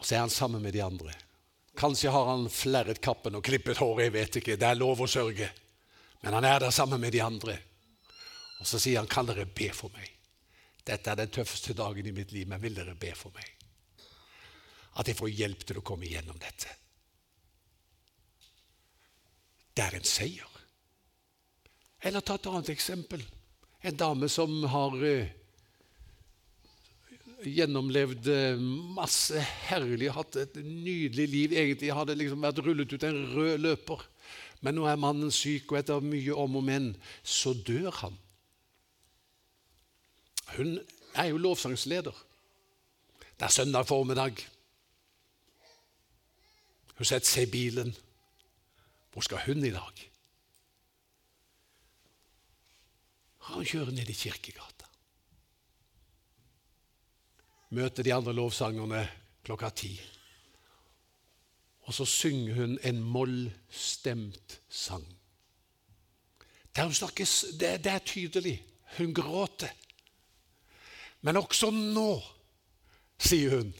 Og 0.00 0.06
så 0.06 0.16
er 0.16 0.24
han 0.24 0.34
sammen 0.34 0.64
med 0.64 0.74
de 0.74 0.82
andre. 0.82 1.14
Kanskje 1.78 2.10
har 2.10 2.26
han 2.32 2.48
flerret 2.50 2.98
kappen 3.04 3.38
og 3.38 3.44
klippet 3.46 3.78
håret, 3.78 4.08
jeg 4.08 4.16
vet 4.16 4.40
ikke. 4.40 4.58
Det 4.58 4.66
er 4.66 4.80
lov 4.80 5.04
å 5.04 5.08
sørge. 5.10 5.46
Men 6.24 6.34
han 6.40 6.48
er 6.48 6.58
der 6.64 6.74
sammen 6.74 7.00
med 7.00 7.14
de 7.14 7.22
andre. 7.22 7.54
Og 8.58 8.66
så 8.66 8.82
sier 8.82 8.98
han, 8.98 9.08
'Kan 9.08 9.26
dere 9.26 9.46
be 9.46 9.70
for 9.72 9.94
meg?' 9.94 10.16
Dette 10.84 11.10
er 11.10 11.14
den 11.14 11.30
tøffeste 11.30 11.72
dagen 11.72 12.06
i 12.06 12.12
mitt 12.12 12.32
liv, 12.32 12.48
men 12.48 12.62
vil 12.62 12.74
dere 12.74 12.94
be 12.94 13.14
for 13.14 13.30
meg? 13.30 13.59
At 14.98 15.08
jeg 15.08 15.18
får 15.18 15.30
hjelp 15.30 15.66
til 15.66 15.80
å 15.80 15.84
komme 15.86 16.08
igjennom 16.08 16.38
dette. 16.42 16.72
Det 19.74 19.84
er 19.86 19.96
en 19.96 20.08
seier. 20.08 20.56
Eller 22.02 22.24
ta 22.24 22.36
et 22.36 22.48
annet 22.50 22.72
eksempel. 22.72 23.22
En 23.86 23.96
dame 23.96 24.28
som 24.28 24.50
har 24.72 24.96
uh, 24.96 25.28
gjennomlevd 27.46 28.28
masse 28.96 29.40
herlig, 29.68 30.10
hatt 30.12 30.36
et 30.40 30.58
nydelig 30.64 31.26
liv. 31.30 31.54
Egentlig 31.56 31.92
hadde 31.96 32.18
liksom 32.18 32.42
vært 32.44 32.60
rullet 32.64 32.92
ut 32.92 33.06
en 33.06 33.20
rød 33.34 33.62
løper. 33.64 34.04
Men 34.60 34.76
nå 34.76 34.84
er 34.88 35.00
mannen 35.00 35.32
syk, 35.32 35.70
og 35.72 35.80
etter 35.80 36.04
mye 36.04 36.36
om 36.36 36.58
og 36.60 36.66
men 36.66 36.90
så 37.24 37.54
dør 37.56 37.92
han. 38.02 38.18
Hun 40.56 40.76
er 41.16 41.30
jo 41.30 41.40
lovsangsleder. 41.40 42.16
Det 43.38 43.46
er 43.46 43.54
søndag 43.54 43.86
formiddag. 43.88 44.42
Hun 47.00 47.08
setter 47.08 47.30
seg 47.30 47.46
i 47.46 47.52
bilen. 47.54 47.94
Hvor 49.14 49.24
skal 49.24 49.40
hun 49.46 49.64
i 49.64 49.72
dag? 49.72 50.02
Han 53.48 53.64
kjører 53.64 53.94
ned 53.96 54.10
i 54.12 54.16
Kirkegata. 54.18 54.90
Møter 57.72 58.04
de 58.04 58.12
andre 58.12 58.36
lovsangerne 58.36 59.00
klokka 59.48 59.72
ti. 59.80 59.94
Og 61.88 61.96
så 61.96 62.04
synger 62.04 62.60
hun 62.60 62.76
en 62.84 63.00
mollstemt 63.00 64.60
sang. 64.68 65.08
Der 66.76 66.84
hun 66.84 66.94
snakkes, 67.00 67.56
det, 67.56 67.78
det 67.80 67.96
er 67.96 68.04
tydelig. 68.04 68.58
Hun 68.98 69.16
gråter. 69.16 69.72
Men 71.24 71.40
også 71.40 71.72
nå, 71.72 72.10
sier 73.16 73.56
hun, 73.56 73.76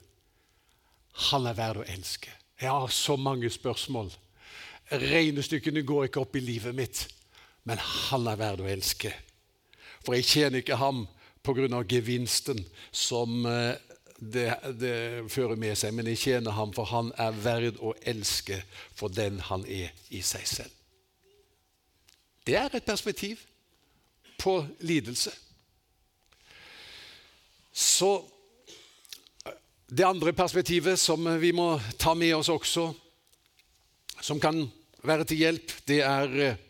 han 1.29 1.53
er 1.53 1.61
verd 1.67 1.85
å 1.85 1.91
elske. 1.99 2.40
Jeg 2.61 2.71
har 2.71 2.89
så 2.89 3.17
mange 3.17 3.51
spørsmål. 3.51 4.11
Regnestykkene 4.93 5.83
går 5.83 6.09
ikke 6.09 6.21
opp 6.21 6.37
i 6.37 6.43
livet 6.45 6.75
mitt, 6.77 7.07
men 7.65 7.79
han 7.81 8.27
er 8.29 8.41
verd 8.41 8.61
å 8.61 8.69
elske. 8.69 9.13
For 10.05 10.17
jeg 10.17 10.29
tjener 10.29 10.61
ikke 10.61 10.81
ham 10.81 11.07
pga. 11.43 11.83
gevinsten 11.89 12.65
som 12.93 13.47
eh, 13.47 13.77
det, 14.21 14.55
det, 14.81 15.31
fører 15.33 15.57
med 15.57 15.77
seg, 15.77 15.95
men 15.95 16.07
jeg 16.07 16.19
tjener 16.19 16.51
ham, 16.51 16.73
for 16.73 16.85
han 16.85 17.13
er 17.17 17.33
verd 17.33 17.79
å 17.81 17.95
elske 18.05 18.61
for 18.95 19.09
den 19.09 19.41
han 19.41 19.65
er 19.65 19.93
i 20.11 20.21
seg 20.21 20.47
selv. 20.47 20.75
Det 22.45 22.57
er 22.57 22.75
et 22.75 22.85
perspektiv 22.85 23.41
på 24.41 24.67
lidelse. 24.81 25.33
Så 27.73 28.25
det 29.91 30.07
andre 30.07 30.33
perspektivet 30.33 30.99
som 30.99 31.27
vi 31.41 31.51
må 31.53 31.75
ta 31.99 32.15
med 32.15 32.37
oss 32.37 32.49
også, 32.53 32.85
som 34.23 34.41
kan 34.41 34.63
være 35.03 35.25
til 35.27 35.41
hjelp, 35.43 35.73
det 35.89 35.99
er 36.07 36.35
eh, 36.45 36.61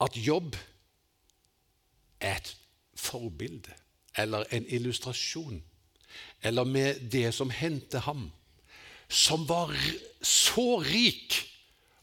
at 0.00 0.16
jobb 0.16 0.56
er 2.20 2.38
et 2.38 2.52
forbilde 2.96 3.74
eller 4.16 4.46
en 4.52 4.64
illustrasjon, 4.68 5.60
eller 6.42 6.64
med 6.64 7.02
det 7.12 7.34
som 7.34 7.50
hendte 7.52 8.00
ham, 8.06 8.30
som 9.08 9.44
var 9.48 9.74
så 10.22 10.78
rik 10.80 11.36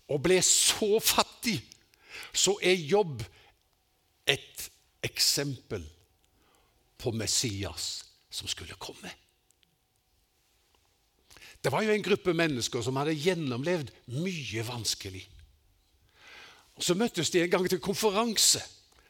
og 0.10 0.22
ble 0.26 0.38
så 0.46 1.00
fattig, 1.02 1.58
så 2.34 2.54
er 2.62 2.78
jobb 2.78 3.24
et 4.30 4.70
eksempel 5.02 5.82
på 7.00 7.14
Messias 7.16 8.09
som 8.30 8.48
skulle 8.48 8.78
komme. 8.80 9.12
Det 11.64 11.72
var 11.72 11.84
jo 11.84 11.92
en 11.92 12.04
gruppe 12.04 12.34
mennesker 12.34 12.84
som 12.84 12.96
hadde 13.00 13.18
gjennomlevd 13.20 13.92
mye 14.16 14.64
vanskelig. 14.68 15.26
Og 16.80 16.84
Så 16.84 16.96
møttes 16.96 17.30
de 17.30 17.42
en 17.44 17.52
gang 17.52 17.68
til 17.68 17.82
konferanse 17.84 18.62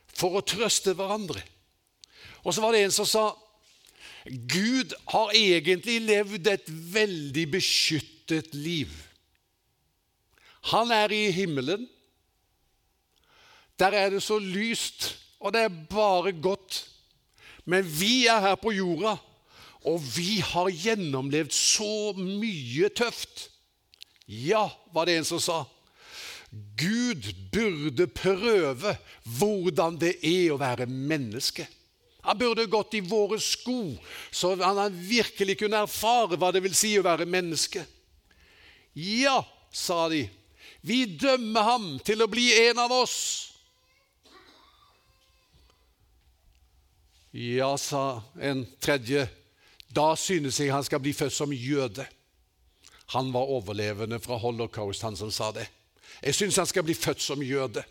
for 0.09 0.39
å 0.39 0.45
trøste 0.45 0.95
hverandre. 0.97 1.43
Og 2.41 2.55
så 2.55 2.63
var 2.63 2.73
det 2.73 2.87
en 2.87 2.95
som 2.95 3.05
sa 3.05 3.27
Gud 4.25 4.95
har 5.13 5.35
egentlig 5.37 5.99
levd 6.03 6.47
et 6.49 6.65
veldig 6.67 7.45
beskyttet 7.53 8.55
liv. 8.57 8.89
Han 10.73 10.91
er 10.91 11.13
i 11.13 11.29
himmelen. 11.31 11.87
Der 13.79 13.95
er 13.95 14.09
det 14.11 14.23
så 14.23 14.39
lyst, 14.39 15.13
og 15.39 15.53
det 15.53 15.61
er 15.63 15.85
bare 15.91 16.33
godt. 16.35 16.81
Men 17.69 17.85
vi 17.85 18.25
er 18.31 18.41
her 18.41 18.57
på 18.57 18.73
jorda, 18.73 19.15
og 19.87 20.01
vi 20.15 20.39
har 20.43 20.71
gjennomlevd 20.73 21.53
så 21.55 22.13
mye 22.17 22.89
tøft. 22.89 23.47
Ja, 24.25 24.67
var 24.93 25.07
det 25.07 25.19
en 25.19 25.27
som 25.27 25.41
sa. 25.41 25.63
Gud 26.49 27.29
burde 27.53 28.07
prøve 28.09 28.95
hvordan 29.37 29.99
det 30.01 30.15
er 30.25 30.49
å 30.53 30.59
være 30.61 30.89
menneske. 30.89 31.67
Han 32.25 32.37
burde 32.37 32.67
gått 32.69 32.97
i 32.97 33.03
våre 33.05 33.39
sko, 33.41 33.95
så 34.31 34.55
han 34.59 34.93
virkelig 34.93 35.59
kunne 35.61 35.85
erfare 35.85 36.37
hva 36.37 36.51
det 36.53 36.63
vil 36.65 36.75
si 36.77 36.95
å 36.99 37.05
være 37.05 37.29
menneske. 37.29 37.85
Ja, 38.97 39.39
sa 39.71 40.07
de, 40.11 40.25
vi 40.81 41.05
dømmer 41.19 41.63
ham 41.63 41.87
til 42.05 42.25
å 42.25 42.29
bli 42.29 42.49
en 42.65 42.81
av 42.81 42.93
oss. 42.97 43.48
Ja, 47.31 47.77
sa 47.77 48.21
en 48.41 48.65
tredje, 48.81 49.27
da 49.93 50.15
synes 50.17 50.59
jeg 50.59 50.73
han 50.73 50.85
skal 50.85 51.01
bli 51.03 51.13
født 51.13 51.33
som 51.33 51.53
jøde. 51.53 52.05
Han 53.13 53.31
var 53.33 53.49
overlevende 53.49 54.19
fra 54.21 54.37
holocaust, 54.37 55.01
han 55.05 55.17
som 55.17 55.31
sa 55.33 55.51
det. 55.53 55.67
Jeg 56.21 56.35
synes 56.35 56.57
han 56.57 56.69
skal 56.69 56.83
bli 56.83 56.93
født 56.93 57.21
som 57.21 57.41
jøde. 57.43 57.83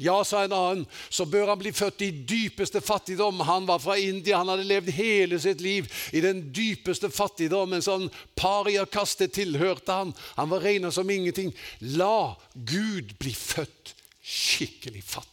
Ja, 0.00 0.22
sa 0.24 0.44
en 0.44 0.54
annen, 0.56 0.84
så 1.12 1.26
bør 1.28 1.50
han 1.52 1.60
bli 1.60 1.72
født 1.76 2.00
i 2.06 2.10
dypeste 2.24 2.80
fattigdom. 2.80 3.40
Han 3.44 3.66
var 3.68 3.82
fra 3.84 3.98
India, 4.00 4.38
han 4.40 4.48
hadde 4.48 4.64
levd 4.64 4.88
hele 4.96 5.40
sitt 5.40 5.60
liv 5.60 5.90
i 6.16 6.22
den 6.24 6.46
dypeste 6.56 7.10
fattigdom. 7.12 7.76
En 7.76 7.84
sånn 7.84 8.06
pariakaste 8.40 9.28
tilhørte 9.28 9.92
han. 9.92 10.14
Han 10.38 10.48
var 10.54 10.64
regna 10.64 10.92
som 10.92 11.10
ingenting. 11.12 11.52
La 11.92 12.32
Gud 12.54 13.12
bli 13.20 13.34
født 13.36 13.92
skikkelig 14.24 15.04
fattig. 15.04 15.31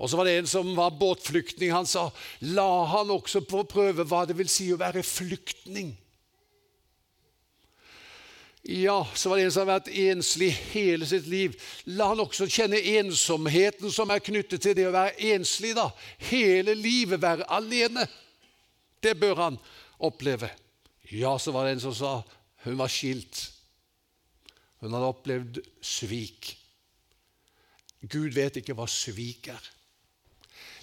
Og 0.00 0.08
så 0.08 0.16
var 0.16 0.24
det 0.24 0.38
en 0.38 0.48
som 0.48 0.70
var 0.76 0.94
båtflyktning. 0.96 1.74
Han 1.74 1.86
sa 1.86 2.06
la 2.48 2.68
han 2.88 3.10
også 3.12 3.42
på 3.44 3.66
prøve 3.68 4.06
hva 4.08 4.24
det 4.28 4.38
vil 4.38 4.48
si 4.48 4.70
å 4.72 4.80
være 4.80 5.04
flyktning. 5.04 5.92
Ja, 8.62 9.06
så 9.14 9.28
var 9.28 9.36
det 9.36 9.44
en 9.44 9.52
som 9.52 9.64
har 9.64 9.80
vært 9.80 9.92
enslig 9.92 10.50
hele 10.72 11.06
sitt 11.08 11.28
liv. 11.28 11.56
La 11.84 12.10
han 12.12 12.20
også 12.20 12.48
kjenne 12.48 12.80
ensomheten 12.96 13.92
som 13.92 14.12
er 14.12 14.24
knyttet 14.24 14.64
til 14.64 14.76
det 14.76 14.86
å 14.88 14.94
være 14.94 15.16
enslig. 15.34 15.74
da. 15.76 15.90
Hele 16.30 16.74
livet 16.76 17.20
være 17.20 17.48
alene. 17.52 18.06
Det 19.00 19.14
bør 19.20 19.44
han 19.44 19.58
oppleve. 19.98 20.48
Ja, 21.10 21.36
så 21.38 21.52
var 21.52 21.66
det 21.66 21.76
en 21.76 21.84
som 21.88 21.96
sa 21.96 22.20
hun 22.64 22.78
var 22.78 22.92
skilt. 22.92 23.50
Hun 24.80 24.92
hadde 24.92 25.12
opplevd 25.12 25.60
svik. 25.84 26.54
Gud 28.00 28.32
vet 28.32 28.60
ikke 28.60 28.76
hva 28.76 28.88
svik 28.88 29.48
er. 29.52 29.70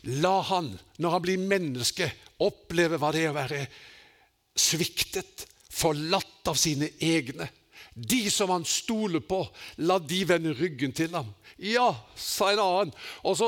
La 0.08 0.39
han, 0.50 0.72
når 1.04 1.13
han 1.13 1.24
blir 1.24 1.41
menneske, 1.41 2.08
oppleve 2.43 3.00
hva 3.02 3.12
det 3.12 3.26
er 3.26 3.34
å 3.34 3.38
være 3.38 3.62
sviktet, 4.58 5.46
forlatt 5.78 6.50
av 6.50 6.58
sine 6.58 6.89
egne. 7.04 7.50
De 7.98 8.28
som 8.30 8.52
han 8.54 8.66
stoler 8.66 9.24
på, 9.26 9.40
la 9.82 9.98
de 9.98 10.22
vende 10.30 10.54
ryggen 10.54 10.92
til 10.94 11.16
ham. 11.18 11.32
Ja, 11.58 11.90
sa 12.14 12.52
en 12.54 12.60
annen. 12.62 12.92
Og 13.26 13.40
så, 13.40 13.48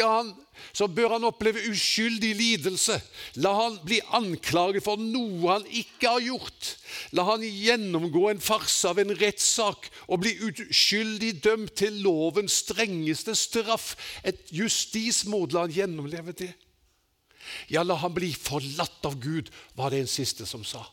han, 0.00 0.30
så 0.72 0.86
bør 0.88 1.18
han 1.18 1.26
oppleve 1.28 1.66
uskyldig 1.68 2.30
lidelse. 2.38 2.96
La 3.44 3.52
han 3.58 3.76
bli 3.84 3.98
anklaget 4.16 4.86
for 4.86 4.96
noe 5.00 5.50
han 5.52 5.66
ikke 5.68 6.14
har 6.14 6.24
gjort. 6.24 6.70
La 7.12 7.26
han 7.28 7.44
gjennomgå 7.44 8.30
en 8.30 8.40
farse 8.40 8.88
av 8.88 9.02
en 9.02 9.12
rettssak 9.20 9.90
og 10.08 10.22
bli 10.24 10.32
uskyldig 10.48 11.34
dømt 11.44 11.74
til 11.82 12.00
lovens 12.06 12.62
strengeste 12.64 13.36
straff. 13.36 13.92
Et 14.24 14.40
justismord. 14.48 15.52
La 15.52 15.66
han 15.66 15.76
gjennomleve 15.76 16.32
det. 16.40 16.54
Ja, 17.68 17.84
la 17.84 17.98
han 18.00 18.16
bli 18.16 18.32
forlatt 18.32 19.04
av 19.04 19.20
Gud, 19.20 19.52
var 19.76 19.92
det 19.92 20.04
en 20.04 20.10
siste 20.10 20.48
som 20.48 20.64
sa. 20.64 20.86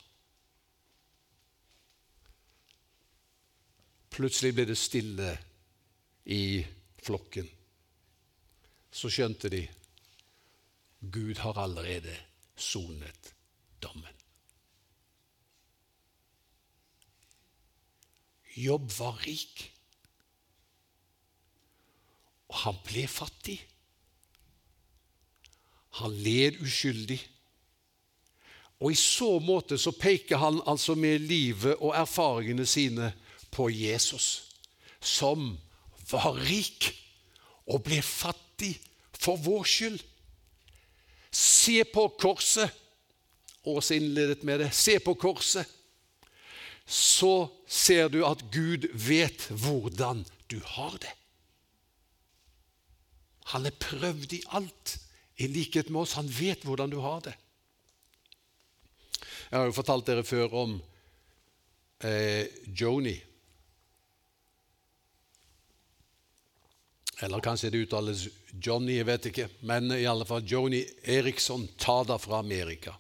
Plutselig 4.18 4.56
ble 4.58 4.66
det 4.66 4.78
stille 4.80 5.32
i 6.34 6.66
flokken. 7.06 7.46
Så 8.90 9.12
skjønte 9.14 9.52
de 9.54 9.62
Gud 11.14 11.38
har 11.44 11.60
allerede 11.62 12.16
sonet 12.58 13.34
dommen. 13.78 14.14
Jobb 18.58 18.90
var 18.98 19.22
rik, 19.22 19.68
og 22.50 22.58
han 22.64 22.82
ble 22.88 23.06
fattig. 23.12 23.60
Han 26.02 26.18
led 26.26 26.58
uskyldig. 26.66 27.20
Og 28.82 28.92
i 28.94 28.98
så 28.98 29.30
måte 29.46 29.78
så 29.78 29.94
peker 29.94 30.42
han 30.42 30.58
altså 30.66 30.98
med 30.98 31.22
livet 31.30 31.78
og 31.78 31.94
erfaringene 31.98 32.66
sine 32.66 33.14
på 33.52 33.70
Jesus, 33.70 34.52
som 35.00 35.56
var 36.12 36.38
rik 36.48 36.92
og 37.68 37.84
ble 37.88 38.02
fattig 38.04 38.74
for 39.18 39.40
vår 39.42 39.66
skyld. 39.68 40.02
Se 41.32 41.84
på 41.84 42.08
korset. 42.20 42.72
Åse 43.68 43.98
innledet 44.00 44.46
med 44.48 44.62
det. 44.64 44.72
Se 44.76 44.98
på 45.04 45.14
korset. 45.20 45.68
Så 46.88 47.50
ser 47.68 48.08
du 48.10 48.22
at 48.24 48.46
Gud 48.54 48.88
vet 48.96 49.50
hvordan 49.52 50.24
du 50.48 50.62
har 50.64 50.96
det. 51.04 51.12
Han 53.52 53.68
er 53.68 53.76
prøvd 53.80 54.34
i 54.36 54.44
alt, 54.56 54.98
i 55.40 55.48
likhet 55.52 55.92
med 55.92 56.06
oss. 56.06 56.16
Han 56.20 56.32
vet 56.32 56.64
hvordan 56.68 56.92
du 56.92 57.00
har 57.04 57.22
det. 57.28 57.36
Jeg 59.48 59.60
har 59.60 59.68
jo 59.68 59.76
fortalt 59.76 60.08
dere 60.08 60.24
før 60.28 60.56
om 60.64 60.74
eh, 62.04 62.48
Joni. 62.68 63.16
Eller 67.20 67.42
kanskje 67.42 67.70
det 67.70 67.78
uttales 67.88 68.28
Johnny, 68.52 69.00
jeg 69.00 69.08
vet 69.08 69.30
ikke. 69.32 69.48
Men 69.66 69.90
i 69.92 70.06
alle 70.06 70.26
fall 70.26 70.46
Joni 70.46 70.84
Eriksson, 71.04 71.66
Tada 71.78 72.18
fra 72.22 72.40
Amerika. 72.44 72.94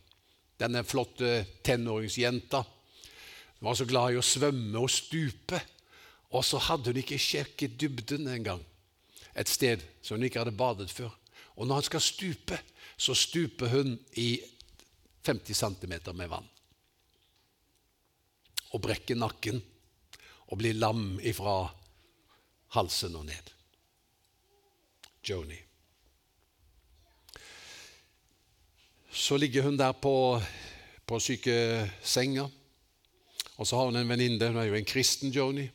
Denne 0.58 0.82
flotte 0.84 1.46
tenåringsjenta 1.62 2.64
var 3.60 3.76
så 3.78 3.86
glad 3.86 4.14
i 4.14 4.18
å 4.18 4.26
svømme 4.26 4.82
og 4.82 4.90
stupe. 4.90 5.60
Og 6.34 6.44
så 6.46 6.60
hadde 6.66 6.92
hun 6.92 7.02
ikke 7.02 7.20
sjekket 7.22 7.78
dybden 7.80 8.28
engang. 8.34 8.64
Et 9.38 9.50
sted 9.50 9.84
som 10.02 10.18
hun 10.18 10.26
ikke 10.26 10.42
hadde 10.42 10.58
badet 10.58 10.90
før. 10.92 11.14
Og 11.58 11.68
når 11.68 11.82
han 11.82 11.88
skal 11.88 12.04
stupe, 12.04 12.58
så 12.98 13.14
stuper 13.14 13.70
hun 13.70 13.94
i 14.18 14.40
50 15.28 15.54
cm 15.54 15.94
med 16.18 16.32
vann. 16.32 16.48
Og 18.74 18.82
brekker 18.82 19.18
nakken 19.18 19.62
og 20.48 20.58
blir 20.58 20.78
lam 20.78 21.20
ifra 21.22 21.68
halsen 22.74 23.16
og 23.16 23.30
ned. 23.30 23.57
Joni. 25.30 25.58
Så 29.12 29.38
ligger 29.38 29.64
hun 29.64 29.78
der 29.78 29.92
på, 29.92 30.42
på 31.06 31.20
sykesenga, 31.20 32.46
og 33.58 33.68
så 33.68 33.76
har 33.76 33.90
hun 33.90 33.96
en 33.96 34.10
venninne. 34.10 34.48
Hun 34.48 34.62
er 34.62 34.70
jo 34.70 34.78
en 34.78 34.86
kristen 34.86 35.34
Joni. 35.34 35.66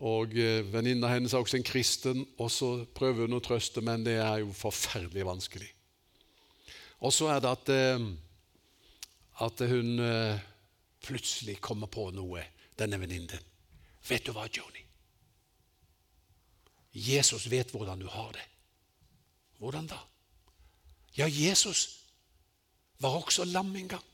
Og 0.00 0.32
eh, 0.32 0.64
Venninna 0.72 1.10
hennes 1.12 1.34
er 1.34 1.42
også 1.42 1.58
en 1.58 1.66
kristen, 1.66 2.22
og 2.40 2.48
så 2.52 2.70
prøver 2.96 3.26
hun 3.26 3.36
å 3.36 3.42
trøste, 3.44 3.82
men 3.84 4.06
det 4.06 4.16
er 4.16 4.40
jo 4.40 4.54
forferdelig 4.56 5.26
vanskelig. 5.28 5.68
Og 7.04 7.12
så 7.12 7.28
er 7.34 7.42
det 7.44 7.50
at, 7.50 7.72
eh, 7.74 8.06
at 9.44 9.64
hun 9.68 10.00
eh, 10.00 10.40
plutselig 11.04 11.58
kommer 11.60 11.92
på 11.92 12.08
noe, 12.16 12.46
denne 12.80 13.00
venninnen. 13.00 13.44
Vet 14.08 14.24
du 14.24 14.32
hva, 14.32 14.46
Joni? 14.48 14.86
Jesus 16.96 17.44
vet 17.52 17.70
hvordan 17.74 18.00
du 18.00 18.08
har 18.08 18.32
det. 18.34 18.46
Hvordan 19.60 19.88
da? 19.90 19.98
Ja, 21.18 21.26
Jesus 21.28 22.00
var 23.00 23.18
også 23.20 23.44
lam 23.44 23.74
en 23.76 23.88
gang. 23.88 24.04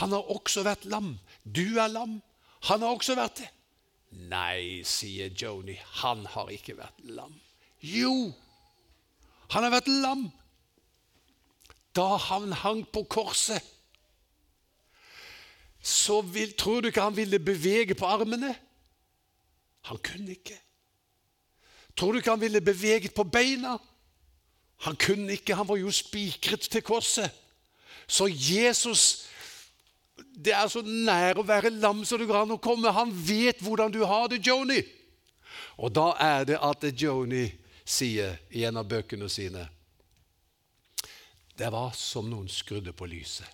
Han 0.00 0.12
har 0.12 0.30
også 0.32 0.64
vært 0.64 0.86
lam. 0.88 1.18
Du 1.44 1.76
er 1.78 1.90
lam. 1.92 2.22
Han 2.68 2.82
har 2.82 2.96
også 2.96 3.16
vært 3.18 3.42
det. 3.42 3.50
Nei, 4.30 4.82
sier 4.86 5.32
Joni, 5.34 5.74
han 6.00 6.24
har 6.32 6.50
ikke 6.54 6.76
vært 6.78 7.04
lam. 7.12 7.34
Jo, 7.84 8.32
han 9.52 9.66
har 9.66 9.74
vært 9.74 9.90
lam 9.90 10.28
da 11.94 12.16
han 12.18 12.54
hang 12.58 12.82
på 12.90 13.04
korset. 13.10 13.62
Så 15.84 16.22
vil, 16.32 16.54
tror 16.58 16.80
du 16.80 16.88
ikke 16.88 17.04
han 17.04 17.16
ville 17.16 17.38
bevege 17.38 17.94
på 17.94 18.08
armene? 18.08 18.54
Han 19.90 20.00
kunne 20.02 20.32
ikke. 20.32 20.56
Tror 21.94 22.12
du 22.12 22.18
ikke 22.18 22.32
han 22.32 22.40
ville 22.40 22.64
beveget 22.64 23.14
på 23.14 23.26
beina? 23.28 23.76
Han 24.78 24.96
kunne 24.96 25.32
ikke, 25.32 25.54
han 25.54 25.68
var 25.68 25.76
jo 25.76 25.90
spikret 25.90 26.68
til 26.70 26.82
korset. 26.82 27.30
Så 28.06 28.28
Jesus 28.28 29.26
Det 30.44 30.52
er 30.52 30.68
så 30.68 30.82
nær 30.82 31.38
å 31.38 31.46
være 31.46 31.70
lam 31.70 32.02
som 32.04 32.18
det 32.18 32.26
går 32.26 32.42
an 32.42 32.54
å 32.54 32.62
komme. 32.62 32.90
Han 32.90 33.10
vet 33.14 33.62
hvordan 33.62 33.92
du 33.94 34.02
har 34.04 34.28
det, 34.28 34.42
Joni. 34.46 34.80
Og 35.78 35.94
da 35.94 36.12
er 36.20 36.44
det 36.48 36.58
at 36.62 36.84
Joni 37.00 37.46
sier 37.86 38.38
i 38.50 38.64
en 38.66 38.80
av 38.80 38.88
bøkene 38.90 39.28
sine 39.30 39.68
Det 41.54 41.70
var 41.70 41.94
som 41.94 42.26
noen 42.30 42.50
skrudde 42.50 42.92
på 42.92 43.06
lyset. 43.06 43.46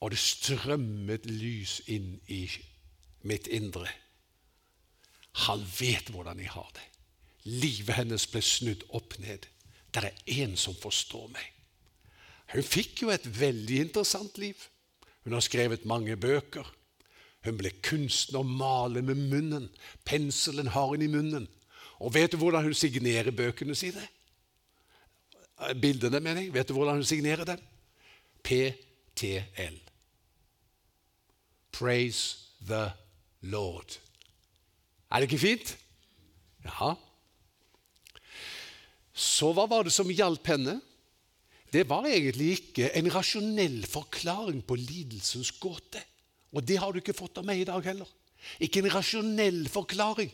Og 0.00 0.12
det 0.12 0.20
strømmet 0.20 1.28
lys 1.28 1.80
inn 1.92 2.16
i 2.32 2.46
mitt 3.28 3.46
indre. 3.46 3.88
Han 5.46 5.64
vet 5.78 6.08
hvordan 6.12 6.40
jeg 6.40 6.52
har 6.52 6.68
det. 6.72 6.84
Livet 7.46 7.94
hennes 8.00 8.26
ble 8.30 8.42
snudd 8.42 8.82
opp 8.96 9.18
ned. 9.22 9.46
Det 9.94 10.02
er 10.02 10.42
en 10.42 10.56
som 10.58 10.74
forstår 10.76 11.28
meg. 11.32 11.52
Hun 12.52 12.66
fikk 12.66 13.04
jo 13.04 13.12
et 13.14 13.26
veldig 13.26 13.78
interessant 13.86 14.38
liv. 14.38 14.58
Hun 15.24 15.34
har 15.34 15.44
skrevet 15.44 15.86
mange 15.88 16.16
bøker. 16.18 16.66
Hun 17.46 17.58
ble 17.58 17.70
kunstner 17.86 18.42
og 18.42 18.50
maler 18.50 19.06
med 19.06 19.18
munnen. 19.30 19.68
Penselen 20.06 20.70
har 20.74 20.90
hun 20.90 21.02
i 21.02 21.10
munnen. 21.10 21.46
Og 22.02 22.12
vet 22.14 22.32
du 22.32 22.38
hvordan 22.40 22.66
hun 22.66 22.74
signerer 22.76 23.34
bøkene 23.34 23.74
sine? 23.78 24.02
Bildene, 25.80 26.20
mener 26.20 26.42
jeg. 26.42 26.52
Vet 26.54 26.68
du 26.68 26.74
hvordan 26.76 27.00
hun 27.00 27.08
signerer 27.08 27.46
dem? 27.48 27.62
PTL. 28.44 29.78
Praise 31.72 32.36
the 32.66 32.90
Lord. 33.40 33.98
Er 35.10 35.20
det 35.20 35.30
ikke 35.30 35.38
fint? 35.46 35.76
Ja. 36.64 36.94
Så 39.16 39.48
hva 39.56 39.64
var 39.70 39.86
det 39.86 39.94
som 39.96 40.10
hjalp 40.12 40.52
henne? 40.52 40.76
Det 41.72 41.86
var 41.88 42.06
egentlig 42.08 42.52
ikke 42.60 42.90
en 42.96 43.08
rasjonell 43.10 43.80
forklaring 43.88 44.60
på 44.64 44.76
lidelsens 44.78 45.54
gåte. 45.60 46.02
Og 46.52 46.64
det 46.64 46.78
har 46.80 46.92
du 46.92 47.00
ikke 47.00 47.16
fått 47.16 47.40
av 47.40 47.46
meg 47.48 47.62
i 47.62 47.68
dag 47.68 47.80
heller. 47.84 48.08
Ikke 48.62 48.82
en 48.82 48.92
rasjonell 48.92 49.64
forklaring. 49.72 50.30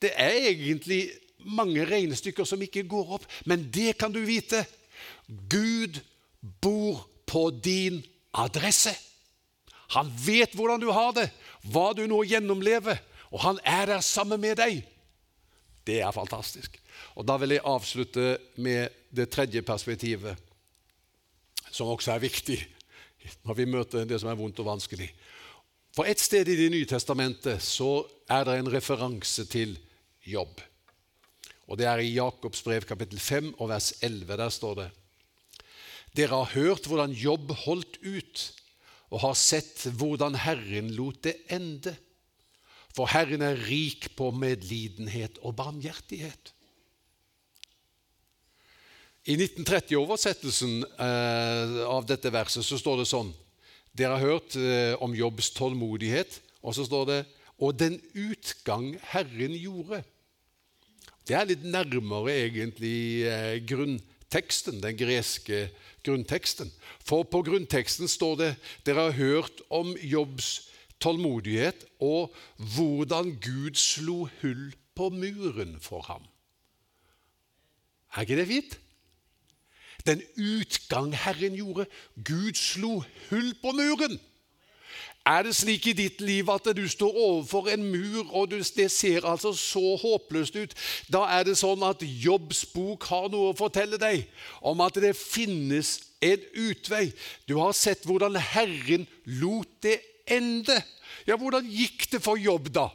Det 0.00 0.12
er 0.12 0.52
egentlig 0.52 1.08
mange 1.46 1.84
regnestykker 1.88 2.46
som 2.48 2.62
ikke 2.62 2.86
går 2.88 3.16
opp, 3.18 3.26
men 3.48 3.66
det 3.72 3.96
kan 4.00 4.12
du 4.12 4.20
vite. 4.28 4.62
Gud 5.26 6.00
bor 6.62 7.02
på 7.26 7.48
din 7.50 8.02
adresse. 8.36 8.94
Han 9.96 10.10
vet 10.26 10.54
hvordan 10.56 10.82
du 10.82 10.90
har 10.92 11.12
det, 11.16 11.28
hva 11.66 11.90
du 11.94 12.04
nå 12.10 12.22
gjennomlever, 12.26 12.98
og 13.30 13.42
han 13.42 13.60
er 13.64 13.86
der 13.90 14.02
sammen 14.04 14.40
med 14.42 14.58
deg. 14.58 14.82
Det 15.86 16.00
er 16.02 16.14
fantastisk. 16.14 16.78
Og 17.16 17.26
Da 17.26 17.36
vil 17.40 17.56
jeg 17.56 17.64
avslutte 17.64 18.38
med 18.56 18.88
det 19.10 19.30
tredje 19.30 19.62
perspektivet, 19.62 20.36
som 21.70 21.88
også 21.92 22.12
er 22.12 22.24
viktig 22.24 22.60
når 23.42 23.56
vi 23.58 23.66
møter 23.66 24.06
det 24.06 24.20
som 24.22 24.30
er 24.30 24.38
vondt 24.38 24.60
og 24.62 24.68
vanskelig. 24.68 25.08
For 25.96 26.06
Et 26.06 26.20
sted 26.20 26.48
i 26.48 26.56
Det 26.56 26.70
nye 26.70 26.86
testamentet 26.86 27.62
så 27.62 28.04
er 28.28 28.44
det 28.44 28.58
en 28.58 28.70
referanse 28.70 29.46
til 29.48 29.78
jobb. 30.24 30.60
Og 31.66 31.78
Det 31.78 31.86
er 31.86 31.98
i 31.98 32.14
Jakobs 32.14 32.62
brev 32.62 32.84
kapittel 32.86 33.18
5 33.18 33.54
og 33.58 33.68
vers 33.68 33.94
11. 34.02 34.36
Der 34.36 34.48
står 34.48 34.74
det 34.74 34.90
Dere 36.16 36.44
har 36.44 36.54
hørt 36.54 36.86
hvordan 36.86 37.12
jobb 37.12 37.50
holdt 37.66 37.98
ut, 38.00 38.52
og 39.10 39.20
har 39.20 39.34
sett 39.34 39.86
hvordan 39.92 40.34
Herren 40.34 40.90
lot 40.96 41.22
det 41.24 41.36
ende. 41.52 41.92
For 42.96 43.06
Herren 43.06 43.42
er 43.42 43.58
rik 43.68 44.08
på 44.16 44.30
medlidenhet 44.32 45.38
og 45.42 45.56
barmhjertighet. 45.56 46.52
I 49.26 49.34
1930-oversettelsen 49.34 50.84
eh, 51.02 51.80
av 51.82 52.04
dette 52.06 52.30
verset 52.30 52.62
så 52.62 52.78
står 52.78 53.00
det 53.00 53.08
sånn 53.10 53.32
Dere 53.96 54.14
har 54.14 54.36
hørt 54.36 54.54
eh, 54.60 54.92
om 55.02 55.16
Jobbs 55.18 55.48
tålmodighet, 55.56 56.36
og 56.62 56.76
så 56.76 56.84
står 56.86 57.08
det 57.10 57.18
og 57.56 57.78
den 57.80 57.96
utgang 58.12 58.90
Herren 59.14 59.54
gjorde. 59.56 60.02
Det 61.26 61.34
er 61.34 61.48
litt 61.48 61.64
nærmere 61.64 62.36
egentlig 62.44 63.24
eh, 63.26 63.56
grunnteksten, 63.66 64.78
den 64.84 64.98
greske 65.00 65.64
grunnteksten. 66.06 66.70
For 67.02 67.26
på 67.26 67.42
grunnteksten 67.48 68.12
står 68.12 68.38
det 68.44 68.52
dere 68.86 69.08
har 69.08 69.18
hørt 69.18 69.64
om 69.74 69.96
Jobbs 69.98 70.68
tålmodighet 71.02 71.82
og 71.98 72.30
hvordan 72.76 73.34
Gud 73.42 73.74
slo 73.80 74.26
hull 74.38 74.68
på 74.94 75.10
muren 75.10 75.80
for 75.82 76.06
ham. 76.06 76.22
Er 78.14 78.22
ikke 78.22 78.38
det 78.44 78.50
fint? 78.54 78.82
Den 80.06 80.22
utgang 80.36 81.12
Herren 81.12 81.54
gjorde. 81.58 81.86
Gud 82.24 82.54
slo 82.54 83.02
hull 83.30 83.52
på 83.62 83.74
muren. 83.76 84.20
Er 85.26 85.42
det 85.42 85.56
slik 85.58 85.88
i 85.90 85.92
ditt 85.98 86.20
liv 86.22 86.46
at 86.54 86.68
du 86.78 86.84
står 86.88 87.16
overfor 87.18 87.66
en 87.72 87.82
mur, 87.90 88.28
og 88.30 88.50
det 88.52 88.90
ser 88.94 89.26
altså 89.26 89.50
så 89.58 89.96
håpløst 89.98 90.56
ut? 90.56 90.74
Da 91.10 91.24
er 91.34 91.48
det 91.48 91.56
sånn 91.58 91.82
at 91.82 92.04
Jobbs 92.06 92.62
bok 92.70 93.08
har 93.10 93.26
noe 93.32 93.50
å 93.50 93.56
fortelle 93.58 93.98
deg 93.98 94.22
om 94.62 94.84
at 94.86 95.00
det 95.02 95.16
finnes 95.18 95.96
en 96.22 96.46
utvei. 96.68 97.10
Du 97.48 97.56
har 97.58 97.74
sett 97.74 98.06
hvordan 98.06 98.38
Herren 98.38 99.08
lot 99.42 99.72
det 99.82 99.98
ende. 100.30 100.78
Ja, 101.26 101.34
hvordan 101.34 101.66
gikk 101.66 102.06
det 102.12 102.22
for 102.22 102.38
Jobb 102.38 102.70
da? 102.70 102.86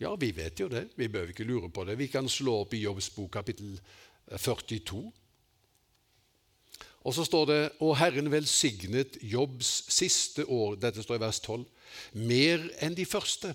Ja, 0.00 0.14
vi 0.16 0.30
vet 0.32 0.60
jo 0.60 0.68
det. 0.68 0.88
Vi 0.96 1.08
behøver 1.08 1.34
ikke 1.34 1.44
lure 1.44 1.68
på 1.68 1.84
det. 1.84 1.98
Vi 1.98 2.06
kan 2.08 2.28
slå 2.28 2.62
opp 2.62 2.72
i 2.74 2.84
Jobbs 2.86 3.10
bok 3.12 3.34
kapittel 3.36 3.74
42. 4.32 5.12
Og 7.04 7.14
så 7.14 7.24
står 7.24 7.44
det 7.46 7.60
Og 7.80 7.98
Herren 7.98 8.30
velsignet 8.32 9.18
Jobbs 9.22 9.84
siste 9.92 10.46
år, 10.46 10.74
dette 10.80 11.02
står 11.02 11.20
i 11.20 11.24
vers 11.24 11.40
12, 11.40 11.64
mer 12.12 12.64
enn 12.80 12.96
de 12.96 13.04
første. 13.04 13.54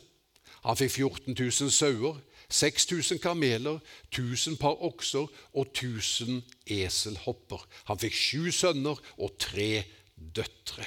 Han 0.65 0.77
fikk 0.77 0.91
14 0.91 1.33
000 1.33 1.71
sauer, 1.73 2.21
6000 2.49 3.19
kameler, 3.21 3.79
1000 4.13 4.57
par 4.61 4.77
okser 4.85 5.25
og 5.53 5.65
1000 5.73 6.43
eselhopper. 6.65 7.65
Han 7.89 8.01
fikk 8.01 8.13
sju 8.13 8.51
sønner 8.51 9.01
og 9.17 9.37
tre 9.41 9.83
døtre. 10.15 10.85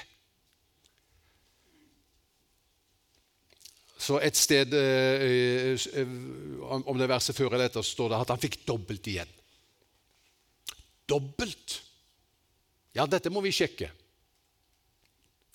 Så 4.09 4.17
et 4.25 4.39
sted 4.39 4.73
eh, 4.73 5.75
eh, 5.77 6.13
om 6.65 6.97
det 6.97 7.11
verset 7.11 7.37
før 7.37 7.53
eller 7.53 7.69
etter 7.69 7.85
står 7.85 8.15
det 8.15 8.21
at 8.23 8.33
han 8.33 8.41
fikk 8.41 8.63
dobbelt 8.69 9.11
igjen. 9.11 9.35
Dobbelt! 11.09 11.83
Ja, 12.97 13.05
dette 13.05 13.33
må 13.33 13.43
vi 13.45 13.53
sjekke. 13.53 13.91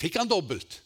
Fikk 0.01 0.19
han 0.21 0.29
dobbelt? 0.29 0.77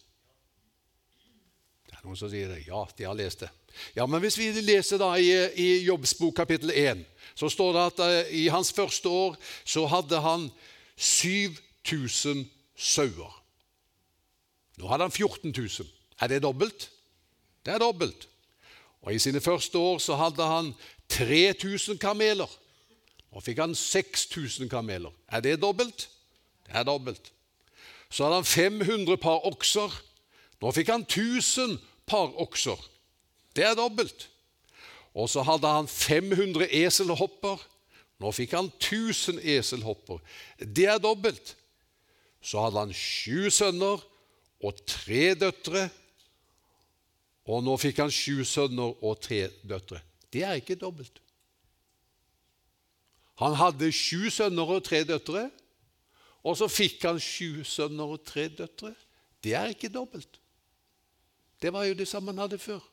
Det 1.87 1.97
er 1.97 2.07
noen 2.07 2.19
som 2.19 2.31
sier 2.31 2.53
det. 2.53 2.63
Ja, 2.69 2.85
de 2.95 3.07
har 3.07 3.19
lest 3.19 3.43
det. 3.43 3.51
Ja, 3.97 4.07
Men 4.07 4.23
hvis 4.23 4.39
vi 4.39 4.49
leser 4.63 5.01
da 5.01 5.11
i, 5.19 5.29
i 5.59 5.69
Jobbs 5.85 6.15
kapittel 6.35 6.71
1, 6.71 7.03
så 7.37 7.51
står 7.51 7.75
det 7.75 7.85
at 7.91 7.99
uh, 8.01 8.31
i 8.33 8.47
hans 8.49 8.71
første 8.73 9.11
år 9.11 9.35
så 9.67 9.85
hadde 9.91 10.23
han 10.23 10.47
7000 10.95 12.47
sauer. 12.73 13.33
Nå 14.79 14.87
hadde 14.89 15.09
han 15.09 15.13
14 15.13 15.51
000. 15.51 15.91
Er 16.21 16.31
det 16.31 16.45
dobbelt? 16.47 16.89
Det 17.67 17.73
er 17.75 17.83
dobbelt. 17.83 18.29
Og 19.03 19.11
I 19.13 19.19
sine 19.19 19.41
første 19.43 19.77
år 19.77 19.97
så 19.99 20.15
hadde 20.15 20.45
han 20.47 20.69
3000 21.11 21.99
kameler. 21.99 22.47
Nå 23.33 23.43
fikk 23.43 23.59
han 23.59 23.75
6000 23.75 24.69
kameler. 24.71 25.11
Er 25.27 25.43
det 25.43 25.57
dobbelt? 25.61 26.07
Det 26.63 26.79
er 26.79 26.87
dobbelt. 26.87 27.33
Så 28.09 28.23
hadde 28.23 28.39
han 28.39 28.47
500 28.47 29.17
par 29.19 29.43
okser. 29.51 29.91
Nå 30.61 30.71
fikk 30.71 30.93
han 30.95 31.03
1000 31.03 31.75
par 32.07 32.31
okser. 32.39 32.79
Det 33.55 33.67
er 33.67 33.75
dobbelt. 33.75 34.29
Og 35.11 35.27
så 35.29 35.43
hadde 35.43 35.67
han 35.67 35.91
500 35.91 36.71
eselhopper. 36.71 37.59
Nå 38.23 38.31
fikk 38.31 38.55
han 38.55 38.71
1000 38.79 39.43
eselhopper. 39.43 40.23
Det 40.59 40.87
er 40.87 41.03
dobbelt. 41.03 41.57
Så 42.41 42.63
hadde 42.63 42.79
han 42.79 42.95
sju 42.95 43.49
sønner 43.51 43.99
og 44.63 44.85
tre 44.87 45.33
døtre. 45.35 45.89
Og 47.47 47.63
nå 47.63 47.77
fikk 47.79 48.01
han 48.03 48.11
sju 48.11 48.43
sønner 48.47 48.97
og 49.05 49.21
tre 49.23 49.45
døtre. 49.63 50.01
Det 50.33 50.43
er 50.43 50.59
ikke 50.59 50.75
dobbelt. 50.79 51.21
Han 53.39 53.55
hadde 53.55 53.91
sju 53.93 54.27
sønner 54.33 54.67
og 54.77 54.83
tre 54.83 55.03
døtre. 55.07 55.47
Og 56.43 56.57
så 56.59 56.67
fikk 56.71 57.05
han 57.07 57.19
sju 57.21 57.63
sønner 57.67 58.15
og 58.17 58.23
tre 58.25 58.47
døtre. 58.51 58.93
Det 59.43 59.53
er 59.55 59.71
ikke 59.71 59.91
dobbelt. 59.93 60.39
Det 61.61 61.71
var 61.73 61.87
jo 61.87 61.97
det 61.97 62.07
samme 62.07 62.33
han 62.33 62.43
hadde 62.45 62.59
før. 62.61 62.83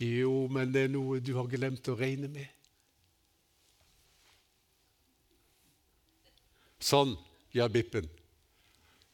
Jo, 0.00 0.46
men 0.50 0.72
det 0.74 0.84
er 0.84 0.92
noe 0.92 1.20
du 1.22 1.32
har 1.38 1.48
glemt 1.48 1.88
å 1.88 1.96
regne 1.96 2.28
med. 2.28 2.50
Sånn, 6.84 7.14
ja, 7.54 7.68
Bippen. 7.72 8.10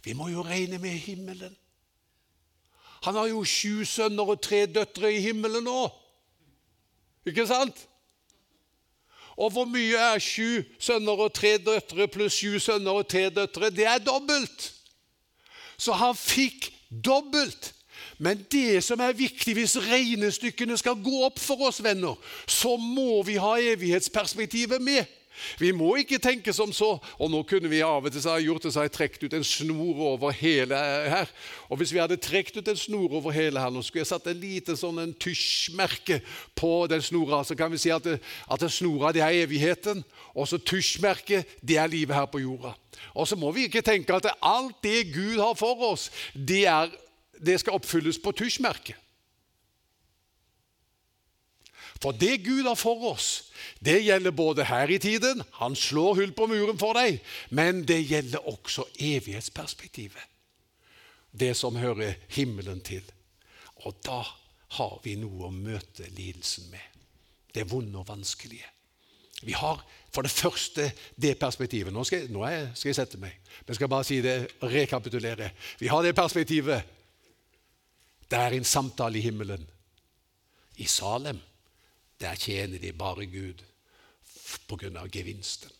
Vi 0.02 0.16
må 0.16 0.30
jo 0.32 0.42
regne 0.42 0.80
med 0.82 0.96
himmelen. 1.04 1.52
Han 3.04 3.16
har 3.16 3.30
jo 3.30 3.44
sju 3.44 3.84
sønner 3.88 4.28
og 4.34 4.42
tre 4.44 4.66
døtre 4.68 5.12
i 5.14 5.22
himmelen 5.24 5.64
nå. 5.64 5.88
Ikke 7.28 7.46
sant? 7.48 7.86
Og 9.40 9.54
hvor 9.54 9.68
mye 9.68 9.96
er 9.96 10.20
sju 10.20 10.60
sønner 10.82 11.24
og 11.24 11.32
tre 11.36 11.54
døtre 11.64 12.08
pluss 12.12 12.36
sju 12.42 12.58
sønner 12.60 13.00
og 13.00 13.08
tre 13.08 13.28
døtre? 13.32 13.70
Det 13.72 13.86
er 13.88 14.02
dobbelt. 14.04 14.66
Så 15.80 15.96
han 15.96 16.16
fikk 16.16 16.68
dobbelt. 16.90 17.72
Men 18.20 18.42
det 18.52 18.82
som 18.84 19.00
er 19.00 19.16
viktig 19.16 19.54
hvis 19.56 19.78
regnestykkene 19.80 20.76
skal 20.76 20.98
gå 21.00 21.22
opp 21.24 21.38
for 21.40 21.70
oss, 21.70 21.80
venner, 21.80 22.18
så 22.44 22.74
må 22.76 23.22
vi 23.24 23.38
ha 23.40 23.54
evighetsperspektivet 23.72 24.82
med. 24.84 25.08
Vi 25.60 25.72
må 25.76 25.94
ikke 26.00 26.20
tenke 26.22 26.52
som 26.56 26.72
så. 26.74 26.92
Og 27.18 27.30
nå 27.32 27.42
kunne 27.48 27.70
vi 27.70 27.82
av 27.84 28.04
og 28.04 28.12
til 28.12 28.26
ha 28.28 28.36
gjort 28.42 28.66
det 28.66 28.72
så 28.74 28.82
har 28.82 28.88
jeg 28.88 28.96
trukket 28.96 29.26
ut 29.26 29.36
en 29.38 29.46
snor 29.46 30.02
over 30.12 30.34
hele 30.36 30.76
her. 30.76 31.30
Og 31.68 31.80
hvis 31.80 31.94
vi 31.94 32.00
hadde 32.02 32.20
trukket 32.20 32.60
ut 32.60 32.70
en 32.72 32.80
snor 32.80 33.16
over 33.20 33.34
hele 33.34 33.62
her, 33.62 33.72
nå 33.72 33.82
skulle 33.86 34.04
jeg 34.04 34.12
satt 34.12 34.28
en 34.30 34.40
lite 34.40 34.76
sånn 34.78 35.02
en 35.02 35.14
tusjmerke 35.14 36.20
på 36.58 36.72
den 36.90 37.02
snora, 37.04 37.42
så 37.46 37.56
kan 37.58 37.72
vi 37.72 37.80
si 37.80 37.92
at, 37.94 38.06
det, 38.06 38.18
at 38.20 38.62
det 38.62 38.72
snora 38.74 39.12
det 39.16 39.24
er 39.24 39.42
evigheten, 39.44 40.04
og 40.34 40.48
så 40.50 40.60
tusjmerket 40.60 41.58
det 41.64 41.78
er 41.80 41.90
livet 41.90 42.16
her 42.16 42.28
på 42.30 42.42
jorda. 42.42 42.74
Og 43.14 43.28
så 43.28 43.38
må 43.38 43.52
vi 43.56 43.66
ikke 43.68 43.84
tenke 43.86 44.16
at 44.16 44.28
alt 44.44 44.76
det 44.84 45.10
Gud 45.14 45.40
har 45.40 45.56
for 45.58 45.90
oss, 45.92 46.10
det, 46.34 46.66
er, 46.68 46.92
det 47.40 47.60
skal 47.62 47.80
oppfylles 47.80 48.20
på 48.22 48.34
tusjmerket. 48.36 48.99
For 52.00 52.16
det 52.16 52.38
Gud 52.46 52.64
har 52.64 52.78
for 52.80 53.10
oss, 53.12 53.52
det 53.84 53.98
gjelder 54.00 54.32
både 54.32 54.64
her 54.64 54.90
i 54.90 54.98
tiden 54.98 55.42
Han 55.60 55.76
slår 55.76 56.14
hull 56.14 56.32
på 56.32 56.46
muren 56.48 56.78
for 56.80 56.96
deg. 56.96 57.20
Men 57.50 57.84
det 57.88 58.00
gjelder 58.08 58.48
også 58.48 58.86
evighetsperspektivet. 58.96 60.22
Det 61.30 61.52
som 61.56 61.76
hører 61.76 62.16
himmelen 62.32 62.80
til. 62.80 63.04
Og 63.84 63.96
da 64.04 64.22
har 64.76 64.96
vi 65.04 65.16
noe 65.20 65.48
å 65.48 65.54
møte 65.54 66.08
lidelsen 66.16 66.70
med. 66.72 66.84
Det 67.52 67.66
vonde 67.68 67.98
og 68.00 68.08
vanskelige. 68.08 68.66
Vi 69.42 69.52
har 69.56 69.80
for 70.12 70.26
det 70.26 70.32
første 70.32 70.90
det 71.16 71.36
perspektivet. 71.40 71.92
Nå 71.92 72.04
skal, 72.04 72.24
jeg, 72.24 72.32
nå 72.32 72.44
skal 72.74 72.90
jeg 72.90 72.98
sette 72.98 73.20
meg. 73.20 73.36
Men 73.60 73.72
jeg 73.72 73.80
skal 73.80 73.92
bare 73.92 74.08
si 74.08 74.20
det, 74.24 74.36
rekapitulere. 74.62 75.52
Vi 75.80 75.88
har 75.92 76.04
det 76.04 76.16
perspektivet. 76.16 76.96
Det 78.30 78.38
er 78.38 78.56
en 78.56 78.68
samtale 78.68 79.18
i 79.18 79.24
himmelen. 79.24 79.62
I 80.80 80.88
Salem 80.88 81.40
der 82.20 82.34
tjener 82.36 82.78
de 82.78 82.92
bare 82.92 83.26
Gud 83.26 83.64
pga. 84.68 85.06
gevinsten. 85.06 85.70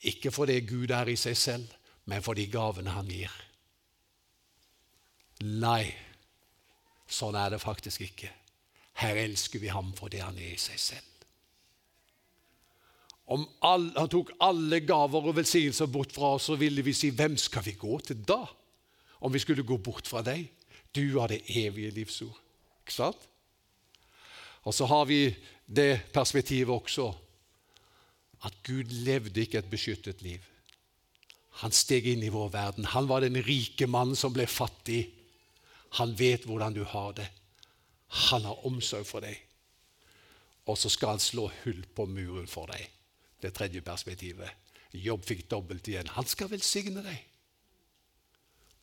Ikke 0.00 0.30
fordi 0.30 0.60
Gud 0.60 0.90
er 0.90 1.08
i 1.08 1.16
seg 1.16 1.36
selv, 1.36 1.68
men 2.04 2.22
for 2.22 2.34
de 2.34 2.46
gavene 2.46 2.90
han 2.90 3.08
gir. 3.08 3.32
Nei, 5.44 5.92
sånn 7.08 7.36
er 7.36 7.50
det 7.50 7.60
faktisk 7.60 8.00
ikke. 8.04 8.30
Her 9.00 9.16
elsker 9.16 9.60
vi 9.60 9.72
ham 9.72 9.92
for 9.96 10.12
det 10.12 10.22
han 10.24 10.38
er 10.38 10.54
i 10.54 10.60
seg 10.60 10.80
selv. 10.80 11.06
Om 13.30 13.44
all, 13.62 13.86
han 13.94 14.10
tok 14.10 14.32
alle 14.42 14.80
gaver 14.82 15.28
og 15.30 15.36
velsignelser 15.36 15.86
bort 15.86 16.12
fra 16.12 16.34
oss, 16.34 16.48
så 16.50 16.56
ville 16.58 16.82
vi 16.82 16.94
si 16.96 17.12
hvem 17.14 17.36
skal 17.38 17.62
vi 17.62 17.76
gå 17.78 18.00
til 18.02 18.24
da? 18.26 18.42
Om 19.20 19.32
vi 19.32 19.42
skulle 19.42 19.66
gå 19.66 19.76
bort 19.78 20.08
fra 20.10 20.24
deg? 20.26 20.48
Du 20.90 21.20
har 21.20 21.30
det 21.30 21.44
evige 21.46 21.92
livsord. 21.94 22.40
Ikke 22.82 22.96
sant? 22.96 23.29
Og 24.68 24.74
så 24.76 24.86
har 24.86 25.06
vi 25.08 25.22
det 25.66 26.12
perspektivet 26.12 26.74
også 26.74 27.08
at 28.46 28.56
Gud 28.64 28.92
levde 29.04 29.42
ikke 29.42 29.60
et 29.60 29.70
beskyttet 29.70 30.22
liv. 30.24 30.40
Han 31.60 31.74
steg 31.74 32.06
inn 32.08 32.22
i 32.24 32.32
vår 32.32 32.52
verden. 32.54 32.88
Han 32.94 33.08
var 33.08 33.24
den 33.24 33.36
rike 33.44 33.88
mannen 33.90 34.16
som 34.16 34.32
ble 34.32 34.46
fattig. 34.48 35.02
Han 36.00 36.14
vet 36.16 36.46
hvordan 36.48 36.76
du 36.76 36.84
har 36.88 37.12
det. 37.18 37.28
Han 38.30 38.46
har 38.48 38.66
omsorg 38.66 39.06
for 39.06 39.24
deg. 39.24 39.36
Og 40.70 40.78
så 40.78 40.90
skal 40.92 41.16
han 41.16 41.22
slå 41.22 41.48
hull 41.64 41.84
på 41.94 42.06
muren 42.08 42.48
for 42.48 42.70
deg. 42.72 42.86
Det 43.40 43.52
tredje 43.56 43.82
perspektivet. 43.84 44.50
Jobb 44.96 45.24
fikk 45.26 45.46
dobbelt 45.50 45.88
igjen. 45.88 46.10
Han 46.16 46.26
skal 46.28 46.50
velsigne 46.50 47.04
deg. 47.04 47.26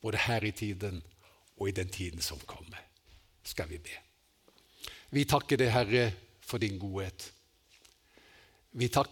Både 0.00 0.20
her 0.28 0.44
i 0.46 0.54
tiden 0.54 1.02
og 1.58 1.68
i 1.68 1.74
den 1.74 1.90
tiden 1.90 2.22
som 2.22 2.38
kommer, 2.46 2.78
skal 3.42 3.68
vi 3.70 3.80
be. 3.82 4.07
Vi 5.10 5.24
takker 5.24 5.56
deg, 5.56 5.72
Herre, 5.72 6.12
for 6.44 6.60
din 6.60 6.76
godhet. 6.78 7.30
Vi 8.76 8.88
takker 8.88 9.06